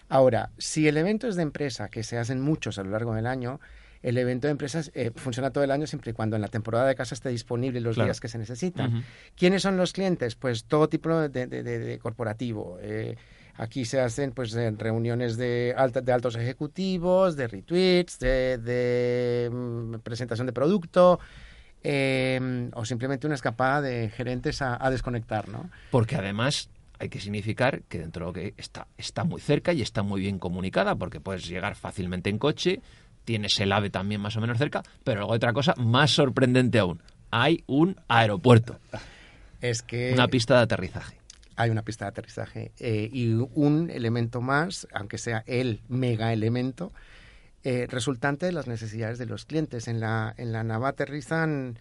Ahora, 0.08 0.50
si 0.58 0.88
el 0.88 0.96
evento 0.96 1.28
es 1.28 1.36
de 1.36 1.42
empresa, 1.42 1.88
que 1.88 2.02
se 2.02 2.16
hacen 2.18 2.40
muchos 2.40 2.78
a 2.78 2.82
lo 2.84 2.90
largo 2.90 3.14
del 3.14 3.26
año, 3.26 3.60
el 4.02 4.16
evento 4.16 4.46
de 4.46 4.52
empresas 4.52 4.90
eh, 4.94 5.10
funciona 5.14 5.50
todo 5.50 5.62
el 5.62 5.70
año 5.70 5.86
siempre 5.86 6.12
y 6.12 6.14
cuando 6.14 6.34
en 6.36 6.42
la 6.42 6.48
temporada 6.48 6.86
de 6.86 6.94
casa 6.94 7.14
esté 7.14 7.28
disponible 7.28 7.80
los 7.82 7.96
Claro. 7.96 8.06
días 8.06 8.18
que 8.18 8.28
se 8.28 8.38
necesitan. 8.38 9.04
¿Quiénes 9.36 9.60
son 9.60 9.76
los 9.76 9.92
clientes? 9.92 10.36
Pues 10.36 10.64
todo 10.64 10.88
tipo 10.88 11.14
de, 11.14 11.28
de- 11.28 11.46
de- 11.62 11.78
de 11.78 11.98
corporativo. 11.98 12.78
Eh, 12.80 13.16
aquí 13.56 13.84
se 13.84 14.00
hacen 14.00 14.32
pues 14.32 14.52
reuniones 14.52 15.36
de, 15.36 15.74
alta- 15.76 16.00
de 16.00 16.12
altos 16.12 16.36
ejecutivos, 16.36 17.36
de 17.36 17.48
retweets, 17.48 18.18
de, 18.18 18.58
de, 18.58 19.50
mm, 19.50 19.94
presentación 20.00 20.46
de 20.46 20.52
producto. 20.52 21.18
eh, 21.82 22.70
o 22.74 22.84
simplemente 22.84 23.26
una 23.26 23.36
escapada 23.36 23.80
de 23.80 24.10
gerentes 24.10 24.60
a, 24.62 24.76
a 24.84 24.90
desconectar, 24.90 25.48
¿no? 25.48 25.70
Porque 25.90 26.16
además 26.16 26.68
hay 26.98 27.08
que 27.08 27.20
significar 27.20 27.80
que 27.88 27.98
dentro 27.98 28.26
de 28.26 28.28
lo 28.28 28.32
que 28.34 28.54
está, 28.60 28.86
está 28.98 29.24
muy 29.24 29.40
cerca 29.40 29.72
y 29.72 29.80
está 29.80 30.02
muy 30.02 30.20
bien 30.20 30.38
comunicada, 30.38 30.94
porque 30.96 31.20
puedes 31.20 31.48
llegar 31.48 31.74
fácilmente 31.76 32.28
en 32.28 32.38
coche, 32.38 32.80
tienes 33.24 33.58
el 33.60 33.72
AVE 33.72 33.88
también 33.88 34.20
más 34.20 34.36
o 34.36 34.40
menos 34.42 34.58
cerca, 34.58 34.82
pero 35.04 35.20
luego 35.20 35.32
otra 35.32 35.54
cosa 35.54 35.74
más 35.78 36.10
sorprendente 36.10 36.78
aún, 36.78 37.00
hay 37.30 37.64
un 37.66 37.96
aeropuerto, 38.08 38.78
Es 39.62 39.80
que 39.80 40.10
una 40.12 40.28
pista 40.28 40.56
de 40.56 40.62
aterrizaje. 40.64 41.16
Hay 41.60 41.70
una 41.70 41.82
pista 41.82 42.06
de 42.06 42.10
aterrizaje 42.10 42.72
eh, 42.78 43.08
y 43.12 43.34
un 43.34 43.90
elemento 43.90 44.40
más, 44.40 44.88
aunque 44.92 45.18
sea 45.18 45.44
el 45.46 45.82
mega 45.88 46.32
elemento, 46.32 46.92
eh, 47.64 47.86
resultante 47.88 48.46
de 48.46 48.52
las 48.52 48.66
necesidades 48.66 49.18
de 49.18 49.26
los 49.26 49.44
clientes. 49.44 49.86
En 49.86 50.00
la, 50.00 50.34
en 50.38 50.52
la 50.52 50.64
nava 50.64 50.88
aterrizan 50.88 51.78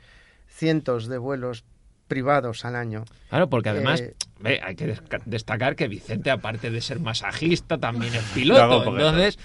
cientos 0.48 1.08
de 1.08 1.18
vuelos 1.18 1.64
privados 2.08 2.66
al 2.66 2.76
año. 2.76 3.06
Claro, 3.30 3.50
porque 3.50 3.70
además 3.70 4.02
Eh, 4.44 4.60
hay 4.64 4.76
que 4.76 4.98
destacar 5.26 5.76
que 5.76 5.88
Vicente, 5.88 6.32
aparte 6.32 6.72
de 6.72 6.82
ser 6.82 7.00
masajista, 7.00 7.78
también 7.78 8.14
es 8.16 8.28
Lo 8.28 8.34
piloto. 8.34 8.98
Entonces, 8.98 9.38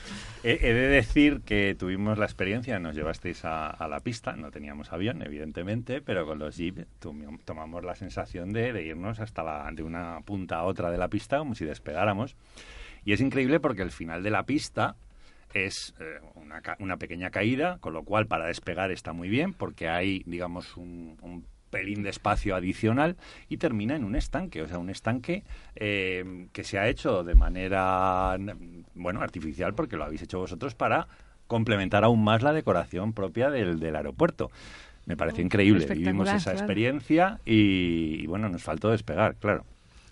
He, 0.47 0.59
de 0.59 0.89
decir 0.89 1.41
que 1.41 1.75
tuvimos 1.75 2.19
la 2.19 2.27
experiencia, 2.27 2.79
nos 2.79 2.95
llevasteis 2.95 3.47
a, 3.47 3.89
la 3.89 4.01
pista, 4.01 4.37
no 4.37 4.51
teníamos 4.51 4.93
avión, 4.93 5.23
evidentemente, 5.23 6.03
pero 6.03 6.27
con 6.27 6.39
los 6.39 6.59
Jeep 6.59 6.87
tomamos 7.47 7.83
la 7.83 7.95
sensación 7.95 8.53
de, 8.53 8.83
irnos 8.85 9.21
hasta 9.21 9.43
la, 9.43 9.71
de 9.73 9.83
una 9.83 10.21
punta 10.21 10.59
a 10.59 10.65
otra 10.65 10.91
de 10.91 10.99
la 10.99 11.09
pista 11.09 11.39
como 11.39 11.55
si 11.55 11.65
despegáramos. 11.65 12.37
Y 13.07 13.15
es 13.15 13.23
increíble 13.23 13.59
porque 13.59 13.81
el 13.81 13.91
final 13.91 14.23
de 14.23 14.31
la 14.31 14.43
pista 14.45 14.97
es 15.55 15.95
eh, 15.99 16.21
una, 16.79 16.97
pequeña 16.99 17.31
caída, 17.31 17.79
con 17.79 17.95
lo 17.95 18.03
cual 18.03 18.27
para 18.27 18.47
despegar 18.47 18.91
está 18.91 19.15
muy 19.15 19.31
bien 19.31 19.55
porque 19.55 19.89
hay, 19.89 20.25
digamos, 20.27 20.77
un 20.77 21.17
pelín 21.75 22.05
de 22.05 22.11
espacio 22.11 22.55
adicional 22.55 23.17
y 23.49 23.57
termina 23.57 23.97
en 23.97 24.05
un 24.05 24.15
estanque, 24.15 24.63
o 24.63 24.69
sea, 24.69 24.79
un 24.79 24.91
estanque 24.91 25.43
eh, 25.75 26.47
que 26.53 26.63
se 26.63 26.79
ha 26.79 26.87
hecho 26.87 27.25
de 27.25 27.35
manera, 27.35 28.37
bueno, 28.95 29.21
artificial 29.21 29.75
porque 29.75 29.97
lo 29.97 30.05
habéis 30.05 30.23
hecho 30.23 30.39
vosotros 30.39 30.77
para 30.77 31.09
complementar 31.49 32.05
aún 32.05 32.23
más 32.23 32.45
la 32.45 32.53
decoración 32.53 33.13
propia 33.13 33.51
del, 33.51 33.81
del 33.81 33.97
aeropuerto. 33.97 34.53
Me 35.07 35.17
pareció 35.17 35.45
increíble, 35.45 35.85
vivimos 35.87 36.29
esa 36.29 36.53
claro. 36.53 36.59
experiencia 36.59 37.41
y, 37.45 38.23
y, 38.23 38.27
bueno, 38.29 38.49
nos 38.49 38.63
faltó 38.63 38.91
despegar, 38.91 39.35
claro. 39.35 39.65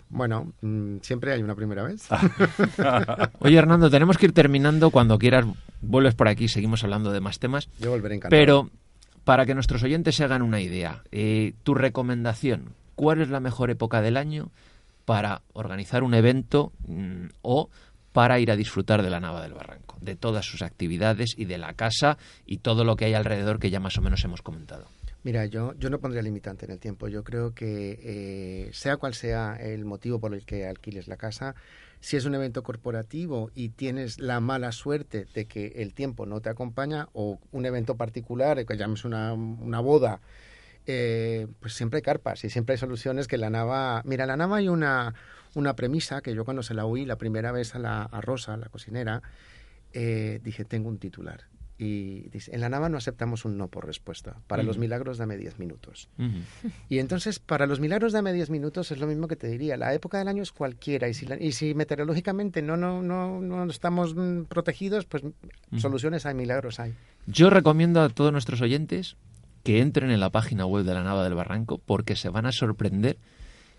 Bueno, 0.09 0.51
mm, 0.61 0.97
siempre 1.01 1.31
hay 1.31 1.41
una 1.41 1.55
primera 1.55 1.83
vez. 1.83 2.09
oye 3.39 3.57
Hernando, 3.57 3.89
tenemos 3.89 4.17
que 4.17 4.25
ir 4.25 4.33
terminando. 4.33 4.91
Cuando 4.91 5.17
quieras, 5.17 5.45
vuelves 5.81 6.13
por 6.13 6.27
aquí, 6.27 6.49
seguimos 6.49 6.83
hablando 6.83 7.11
de 7.13 7.21
más 7.21 7.39
temas. 7.39 7.69
Yo 7.79 7.89
volveré 7.89 8.15
encantado. 8.15 8.39
Pero 8.39 8.69
para 9.23 9.45
que 9.45 9.55
nuestros 9.55 9.83
oyentes 9.83 10.15
se 10.15 10.23
hagan 10.23 10.41
una 10.41 10.61
idea, 10.61 11.03
eh, 11.11 11.53
tu 11.63 11.73
recomendación, 11.73 12.73
¿cuál 12.95 13.21
es 13.21 13.29
la 13.29 13.39
mejor 13.39 13.69
época 13.69 14.01
del 14.01 14.17
año 14.17 14.51
para 15.05 15.41
organizar 15.53 16.03
un 16.03 16.13
evento 16.13 16.71
mm, 16.87 17.27
o 17.41 17.69
para 18.11 18.39
ir 18.39 18.51
a 18.51 18.55
disfrutar 18.55 19.01
de 19.01 19.09
la 19.09 19.19
Nava 19.19 19.41
del 19.41 19.53
Barranco, 19.53 19.97
de 20.01 20.15
todas 20.15 20.45
sus 20.45 20.61
actividades 20.61 21.33
y 21.37 21.45
de 21.45 21.57
la 21.57 21.73
casa 21.73 22.17
y 22.45 22.57
todo 22.57 22.83
lo 22.83 22.95
que 22.95 23.05
hay 23.05 23.13
alrededor 23.13 23.59
que 23.59 23.71
ya 23.71 23.79
más 23.79 23.97
o 23.97 24.01
menos 24.01 24.23
hemos 24.23 24.41
comentado? 24.41 24.85
Mira, 25.23 25.45
yo, 25.45 25.73
yo 25.75 25.89
no 25.89 25.99
pondría 25.99 26.21
limitante 26.21 26.65
en 26.65 26.71
el 26.71 26.79
tiempo. 26.79 27.07
Yo 27.07 27.23
creo 27.23 27.53
que 27.53 27.97
eh, 28.03 28.69
sea 28.73 28.97
cual 28.97 29.13
sea 29.13 29.55
el 29.55 29.85
motivo 29.85 30.19
por 30.19 30.33
el 30.33 30.45
que 30.45 30.67
alquiles 30.67 31.07
la 31.07 31.15
casa, 31.15 31.55
si 32.01 32.17
es 32.17 32.25
un 32.25 32.35
evento 32.35 32.61
corporativo 32.61 33.49
y 33.55 33.69
tienes 33.69 34.19
la 34.19 34.41
mala 34.41 34.73
suerte 34.73 35.25
de 35.33 35.45
que 35.45 35.67
el 35.77 35.93
tiempo 35.93 36.25
no 36.25 36.41
te 36.41 36.49
acompaña 36.49 37.07
o 37.13 37.39
un 37.53 37.65
evento 37.65 37.95
particular, 37.95 38.65
que 38.65 38.75
llames 38.75 39.05
una, 39.05 39.31
una 39.31 39.79
boda, 39.79 40.19
eh, 40.85 41.47
pues 41.61 41.73
siempre 41.73 41.99
hay 41.99 42.03
carpas 42.03 42.43
y 42.43 42.49
siempre 42.49 42.73
hay 42.73 42.77
soluciones 42.79 43.29
que 43.29 43.37
la 43.37 43.49
nava... 43.49 44.01
Mira, 44.03 44.25
la 44.25 44.35
nava 44.35 44.57
hay 44.57 44.67
una, 44.67 45.15
una 45.55 45.75
premisa 45.77 46.21
que 46.21 46.35
yo 46.35 46.43
cuando 46.43 46.63
se 46.63 46.73
la 46.73 46.85
oí 46.85 47.05
la 47.05 47.17
primera 47.17 47.53
vez 47.53 47.75
a, 47.75 47.79
la, 47.79 48.03
a 48.03 48.19
Rosa, 48.19 48.57
la 48.57 48.67
cocinera, 48.67 49.21
eh, 49.93 50.41
dije, 50.43 50.65
tengo 50.65 50.89
un 50.89 50.97
titular. 50.97 51.45
Y 51.83 52.29
dice, 52.29 52.53
en 52.55 52.61
la 52.61 52.69
nava 52.69 52.87
no 52.87 52.97
aceptamos 52.97 53.43
un 53.43 53.57
no 53.57 53.67
por 53.67 53.85
respuesta. 53.85 54.37
Para 54.47 54.63
los 54.63 54.77
Ujú. 54.77 54.81
milagros 54.81 55.17
dame 55.17 55.35
10 55.37 55.59
minutos. 55.59 56.07
Y 56.87 56.99
entonces, 56.99 57.39
para 57.39 57.65
los 57.65 57.79
milagros 57.81 58.13
dame 58.13 58.31
10 58.31 58.49
minutos 58.49 58.91
es 58.91 58.99
lo 58.99 59.07
mismo 59.07 59.27
que 59.27 59.35
te 59.35 59.47
diría. 59.47 59.75
La 59.75 59.93
época 59.93 60.17
del 60.19 60.27
año 60.29 60.43
es 60.43 60.51
cualquiera. 60.51 61.09
Y 61.09 61.13
si, 61.13 61.25
la- 61.25 61.41
y 61.41 61.51
si 61.51 61.73
meteorológicamente 61.73 62.61
no, 62.61 62.77
no, 62.77 63.01
no, 63.01 63.39
no 63.41 63.65
estamos 63.69 64.15
mm, 64.15 64.43
protegidos, 64.43 65.05
pues 65.05 65.23
soluciones 65.77 66.25
hay, 66.25 66.35
milagros 66.35 66.79
hay. 66.79 66.93
Yo 67.27 67.49
recomiendo 67.49 68.01
a 68.01 68.09
todos 68.09 68.31
nuestros 68.31 68.61
oyentes 68.61 69.17
que 69.63 69.79
entren 69.81 70.11
en 70.11 70.19
la 70.19 70.29
página 70.29 70.65
web 70.65 70.85
de 70.85 70.93
la 70.93 71.03
Nava 71.03 71.23
del 71.23 71.35
Barranco 71.35 71.77
porque 71.77 72.15
se 72.15 72.29
van 72.29 72.45
a 72.45 72.51
sorprender 72.51 73.17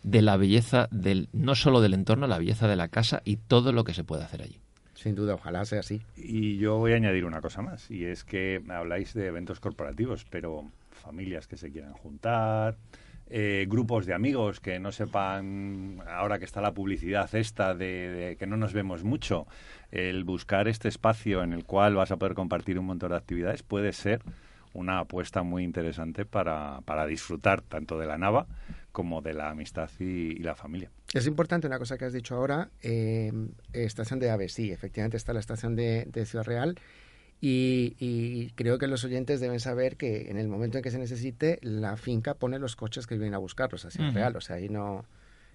de 0.03 0.21
la 0.23 0.37
belleza 0.37 0.89
del 0.91 1.29
no 1.33 1.55
solo 1.55 1.81
del 1.81 1.95
entorno, 1.95 2.27
la 2.27 2.39
belleza 2.39 2.69
de 2.69 2.77
la 2.77 2.89
casa 2.89 3.23
y 3.25 3.37
todo 3.37 3.73
lo 3.73 3.85
que 3.85 3.95
se 3.95 4.05
puede 4.05 4.25
hacer 4.25 4.43
allí. 4.43 4.61
Sin 4.95 5.15
duda, 5.15 5.35
ojalá 5.35 5.65
sea 5.65 5.81
así. 5.81 6.03
Y 6.17 6.57
yo 6.59 6.79
voy 6.79 6.93
a 6.93 6.97
añadir 6.97 7.25
una 7.25 7.41
cosa 7.41 7.63
más, 7.63 7.91
y 7.91 8.05
es 8.05 8.25
que 8.25 8.63
habláis 8.69 9.15
de 9.15 9.27
eventos 9.27 9.61
corporativos, 9.61 10.25
pero 10.31 10.71
familias 10.91 11.47
que 11.47 11.57
se 11.57 11.71
quieran 11.71 11.93
juntar, 11.93 12.77
eh, 13.29 13.67
grupos 13.69 14.07
de 14.07 14.15
amigos 14.15 14.61
que 14.61 14.79
no 14.79 14.93
sepan, 14.93 15.99
ahora 16.07 16.39
que 16.39 16.45
está 16.45 16.61
la 16.61 16.75
publicidad 16.75 17.35
esta 17.35 17.75
de, 17.75 18.11
de 18.11 18.37
que 18.37 18.47
no 18.47 18.57
nos 18.57 18.73
vemos 18.73 19.03
mucho, 19.03 19.47
el 19.91 20.25
buscar 20.25 20.69
este 20.69 20.89
espacio 20.89 21.43
en 21.43 21.53
el 21.53 21.65
cual 21.65 21.95
vas 21.95 22.11
a 22.11 22.17
poder 22.17 22.35
compartir 22.35 22.79
un 22.79 22.87
montón 22.87 23.11
de 23.11 23.17
actividades 23.17 23.63
puede 23.63 23.93
ser 23.93 24.23
una 24.75 24.99
apuesta 24.99 25.43
muy 25.43 25.63
interesante 25.63 26.27
para, 26.27 27.07
disfrutar 27.07 27.63
tanto 27.63 27.99
de 27.99 28.07
la 28.07 28.19
nava 28.19 28.47
como 28.93 29.23
de 29.23 29.33
la 29.33 29.51
amistad 29.51 29.89
y 29.99 30.39
la 30.41 30.55
familia. 30.55 30.91
Es 31.15 31.27
importante 31.27 31.67
una 31.67 31.79
cosa 31.79 31.97
que 31.97 32.05
has 32.05 32.13
dicho 32.13 32.35
ahora, 32.35 32.69
eh, 32.83 33.33
estación 33.73 34.19
de 34.19 34.31
AVE, 34.31 34.49
sí, 34.49 34.71
efectivamente 34.73 35.17
está 35.17 35.33
la 35.33 35.41
estación 35.41 35.77
de, 35.77 36.07
de 36.13 36.27
Ciudad 36.27 36.45
Real 36.45 36.77
y, 37.41 37.95
y 37.99 38.51
creo 38.57 38.79
que 38.79 38.87
los 38.87 39.05
oyentes 39.05 39.41
deben 39.41 39.61
saber 39.61 39.97
que 39.97 40.31
en 40.31 40.39
el 40.39 40.49
momento 40.49 40.79
en 40.79 40.83
que 40.83 40.91
se 40.91 40.99
necesite, 40.99 41.59
la 41.63 41.97
finca 41.97 42.35
pone 42.35 42.59
los 42.59 42.75
coches 42.75 43.07
que 43.07 43.15
vienen 43.17 43.35
a 43.35 43.39
buscarlos 43.39 43.85
a 43.85 43.91
Ciudad. 43.91 44.13
Real, 44.13 44.37
o 44.37 44.41
sea, 44.41 44.57
ahí 44.57 44.69
no... 44.69 45.05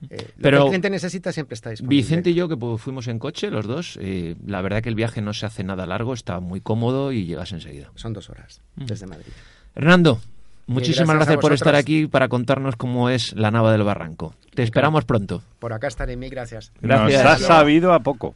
eh, 0.09 0.17
lo 0.37 0.41
Pero 0.41 0.57
que 0.57 0.63
el 0.63 0.69
cliente 0.69 0.89
necesita 0.91 1.31
siempre 1.33 1.55
está 1.55 1.71
disponible. 1.71 1.95
Vicente 1.95 2.29
y 2.29 2.35
yo, 2.35 2.47
que 2.47 2.55
fuimos 2.77 3.07
en 3.07 3.19
coche, 3.19 3.49
los 3.51 3.67
dos, 3.67 3.97
eh, 4.01 4.35
la 4.45 4.61
verdad 4.61 4.81
que 4.81 4.89
el 4.89 4.95
viaje 4.95 5.21
no 5.21 5.33
se 5.33 5.45
hace 5.45 5.63
nada 5.63 5.85
largo, 5.85 6.13
está 6.13 6.39
muy 6.39 6.61
cómodo 6.61 7.11
y 7.11 7.25
llegas 7.25 7.51
enseguida. 7.51 7.91
Son 7.95 8.13
dos 8.13 8.29
horas 8.29 8.61
desde 8.75 9.07
Madrid. 9.07 9.33
Hernando, 9.75 10.21
muchísimas 10.69 11.15
gracias 11.15 11.37
por 11.37 11.53
estar 11.53 11.75
aquí 11.75 12.07
para 12.07 12.27
contarnos 12.27 12.75
cómo 12.75 13.09
es 13.09 13.33
la 13.35 13.51
Nava 13.51 13.71
del 13.71 13.83
Barranco. 13.83 14.33
Te 14.53 14.63
esperamos 14.63 15.05
pronto. 15.05 15.41
Por 15.59 15.73
acá 15.73 15.87
estaré, 15.87 16.15
mil 16.15 16.29
gracias. 16.29 16.71
Gracias. 16.81 17.23
Nos 17.23 17.33
ha 17.33 17.37
sabido 17.37 17.93
a 17.93 17.99
poco. 17.99 18.35